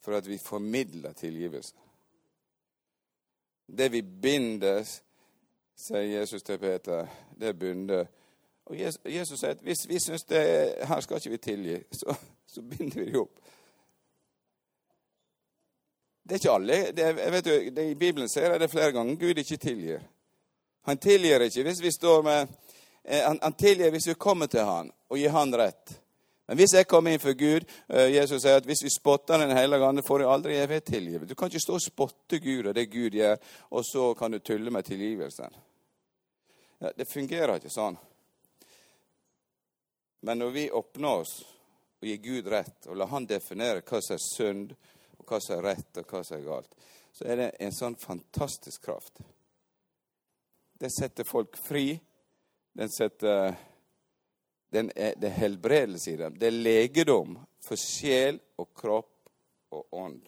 for 0.00 0.16
at 0.16 0.26
vi 0.26 0.38
formidler 0.38 1.12
tilgivelse. 1.12 1.74
Det 3.76 3.92
vi 3.92 4.02
binder, 4.02 4.82
sier 5.76 6.02
Jesus 6.18 6.42
til 6.42 6.58
Peter, 6.58 7.06
det 7.38 7.48
er 7.48 7.58
bundet. 7.58 8.08
Og 8.70 8.78
Jesus, 8.78 9.40
sier 9.40 9.56
at 9.56 9.62
hvis 9.66 9.82
vi 9.88 9.98
syns 9.98 10.22
det 10.30 10.42
her 10.86 11.00
skal 11.02 11.18
ikke 11.18 11.32
vi 11.32 11.38
tilgi, 11.42 11.76
så, 11.90 12.14
så 12.46 12.62
binder 12.62 13.00
vi 13.00 13.06
det 13.10 13.18
opp. 13.18 13.40
Det 16.22 16.36
er 16.36 16.38
ikke 16.38 16.52
alle. 16.54 16.76
Det, 16.94 17.06
jeg 17.18 17.32
vet 17.34 17.48
jo, 17.50 17.54
det, 17.74 17.86
I 17.90 17.94
Bibelen 17.98 18.28
ser 18.30 18.52
jeg 18.52 18.60
det 18.62 18.70
flere 18.70 18.92
ganger. 18.94 19.16
Gud 19.18 19.40
ikke 19.42 19.56
tilgir. 19.58 20.04
Han 20.86 20.98
tilgir 21.02 21.42
ikke 21.42 21.64
hvis 21.66 21.80
vi 21.82 21.90
står 21.92 22.22
med 22.22 22.52
eh, 23.04 23.24
han, 23.24 23.40
han 23.42 23.56
tilgir 23.58 23.90
hvis 23.90 24.06
vi 24.12 24.14
kommer 24.14 24.46
til 24.46 24.62
han 24.64 24.92
og 25.10 25.18
gir 25.18 25.34
han 25.34 25.54
rett. 25.58 25.96
Men 26.46 26.60
hvis 26.60 26.74
jeg 26.74 26.86
kommer 26.86 27.10
inn 27.10 27.22
for 27.22 27.34
Gud 27.34 27.66
eh, 27.88 28.12
Jesus 28.14 28.44
sier 28.44 28.60
at 28.62 28.68
hvis 28.70 28.84
vi 28.86 28.92
spotter 28.94 29.42
Den 29.42 29.56
hellige 29.56 29.86
ande, 29.86 30.06
får 30.06 30.22
jeg 30.22 30.30
aldri 30.30 30.60
evighet 30.60 30.86
tilgivet. 30.92 31.28
Du 31.28 31.34
kan 31.34 31.50
ikke 31.50 31.64
stå 31.66 31.74
og 31.74 31.82
spotte 31.82 32.38
Gud 32.38 32.70
og 32.70 32.78
det 32.78 32.86
Gud 32.92 33.18
gjør, 33.18 33.34
og 33.70 33.84
så 33.84 34.12
kan 34.14 34.30
du 34.30 34.38
tulle 34.38 34.70
med 34.70 34.86
tilgivelsen. 34.86 35.58
Ja, 36.80 36.94
det 36.96 37.10
fungerer 37.10 37.58
ikke 37.58 37.74
sånn. 37.74 37.98
Men 40.20 40.38
når 40.38 40.50
vi 40.50 40.70
åpner 40.70 41.22
oss 41.22 41.34
og 42.00 42.08
gir 42.08 42.16
Gud 42.16 42.48
rett, 42.48 42.86
og 42.86 42.96
lar 42.96 43.10
Han 43.12 43.26
definere 43.28 43.84
hva 43.84 44.00
som 44.00 44.16
er 44.16 44.24
synd, 44.24 44.74
og 45.18 45.26
hva 45.28 45.40
som 45.40 45.58
er 45.58 45.66
rett, 45.72 46.00
og 46.00 46.08
hva 46.08 46.22
som 46.24 46.38
er 46.38 46.46
galt, 46.46 46.74
så 47.12 47.26
er 47.26 47.36
det 47.36 47.48
en 47.60 47.74
sånn 47.74 47.96
fantastisk 48.00 48.84
kraft. 48.84 49.20
Det 50.80 50.88
setter 50.92 51.28
folk 51.28 51.56
fri. 51.60 52.00
Den 52.72 52.88
setter 52.88 53.56
den 54.70 54.92
er, 54.96 55.14
Det 55.16 55.26
er 55.26 55.40
helbredelse 55.42 56.12
i 56.12 56.16
dem. 56.16 56.38
Det 56.38 56.46
er 56.46 56.56
legedom 56.56 57.34
for 57.60 57.76
sjel 57.76 58.38
og 58.56 58.70
kropp 58.74 59.30
og 59.74 59.98
ånd. 59.98 60.20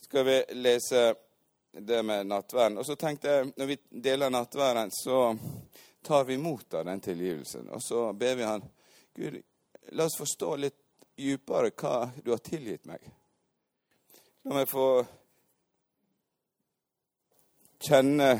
Skal 0.00 0.24
vi 0.24 0.36
lese 0.54 1.14
det 1.72 2.02
med 2.06 2.26
nattverden? 2.26 2.78
Og 2.78 2.86
så 2.86 2.96
tenkte 2.96 3.28
jeg, 3.28 3.52
Når 3.56 3.66
vi 3.66 3.76
deler 3.90 4.30
nattverden, 4.30 4.90
så 4.94 5.34
tar 6.02 6.24
vi 6.24 6.34
imot 6.34 6.74
av 6.74 6.84
den 6.84 7.00
tilgivelsen. 7.00 7.68
Og 7.70 7.82
så 7.82 8.12
ber 8.12 8.36
vi 8.36 8.46
han 8.46 8.62
Gud, 9.14 9.42
la 9.92 10.04
oss 10.04 10.18
forstå 10.18 10.56
litt 10.56 10.78
dypere 11.16 11.70
hva 11.76 12.10
du 12.24 12.30
har 12.32 12.40
tilgitt 12.42 12.86
meg. 12.88 13.02
La 14.42 14.56
meg 14.56 14.70
få 14.70 14.86
kjenne 17.82 18.30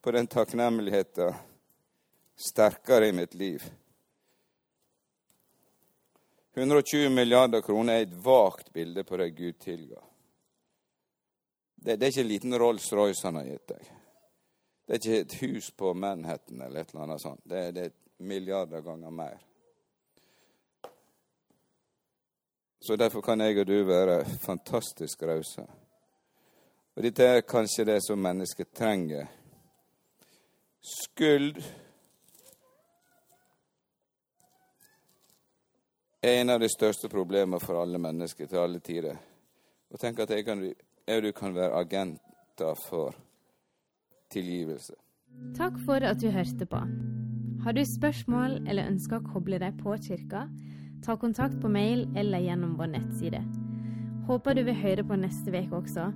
på 0.00 0.12
den 0.16 0.26
takknemligheten 0.26 1.34
sterkere 2.40 3.08
i 3.08 3.12
mitt 3.12 3.34
liv. 3.34 3.64
120 6.54 7.08
milliarder 7.08 7.60
kroner 7.60 7.94
er 7.94 8.06
et 8.08 8.14
vagt 8.24 8.72
bilde 8.72 9.04
på 9.04 9.16
det 9.16 9.30
Gud 9.30 9.58
tilga. 9.60 10.00
Det, 11.74 11.96
det, 11.96 12.06
er 12.06 12.10
ikke 12.10 12.20
en 12.20 12.28
liten 12.28 12.58
Rolls-Royce 12.58 13.24
han 13.24 13.38
har 13.40 13.46
gitt 13.48 13.68
deg. 13.72 13.90
Det 14.90 14.96
er 14.96 14.98
ikke 14.98 15.20
et 15.20 15.34
hus 15.40 15.70
på 15.70 15.92
Manhattan 15.94 16.62
eller 16.62 16.80
et 16.80 16.88
eller 16.90 17.02
annet 17.02 17.22
sånt. 17.22 17.40
Det, 17.44 17.58
det 17.74 17.82
er 17.84 17.92
milliarder 18.26 18.80
ganger 18.82 19.10
mer. 19.10 19.36
Så 22.80 22.96
derfor 22.96 23.22
kan 23.22 23.40
jeg 23.40 23.60
og 23.60 23.66
du 23.66 23.84
være 23.86 24.24
fantastisk 24.24 25.22
rause. 25.22 25.62
Og 26.96 27.06
dette 27.06 27.22
er 27.22 27.46
kanskje 27.46 27.86
det 27.86 28.00
som 28.02 28.18
mennesket 28.18 28.72
trenger. 28.74 29.30
Skyld 30.82 31.62
er 36.20 36.40
en 36.40 36.50
av 36.50 36.60
de 36.60 36.74
største 36.74 37.08
problemene 37.08 37.62
for 37.62 37.78
alle 37.78 38.02
mennesker 38.02 38.50
til 38.50 38.58
alle 38.58 38.82
tider. 38.82 39.22
Og 39.90 40.02
tenk 40.02 40.18
at 40.18 40.34
jeg, 40.34 40.44
kan, 40.44 40.66
jeg 41.06 41.22
du 41.22 41.32
kan 41.32 41.54
være 41.54 41.78
agenter 41.78 42.74
for 42.88 43.14
tilgivelse. 44.30 44.96
Takk 45.56 45.78
for 45.86 46.04
at 46.04 46.20
du 46.22 46.30
hørte 46.30 46.66
på. 46.66 46.80
Har 47.64 47.76
du 47.76 47.82
spørsmål 47.84 48.60
eller 48.68 48.88
ønsker 48.88 49.20
å 49.20 49.32
koble 49.32 49.60
deg 49.60 49.76
på 49.82 49.96
kirka, 50.00 50.46
ta 51.04 51.16
kontakt 51.16 51.60
på 51.60 51.68
mail 51.68 52.06
eller 52.16 52.44
gjennom 52.44 52.76
vår 52.78 52.92
nettside. 52.94 53.42
Håper 54.28 54.54
du 54.56 54.64
vil 54.68 54.80
høre 54.80 55.04
på 55.04 55.16
neste 55.20 55.50
uke 55.50 55.76
også, 55.82 56.10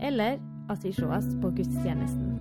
eller 0.00 0.38
at 0.70 0.84
vi 0.84 0.92
sees 0.92 1.34
på 1.42 1.50
gudstjenesten. 1.56 2.40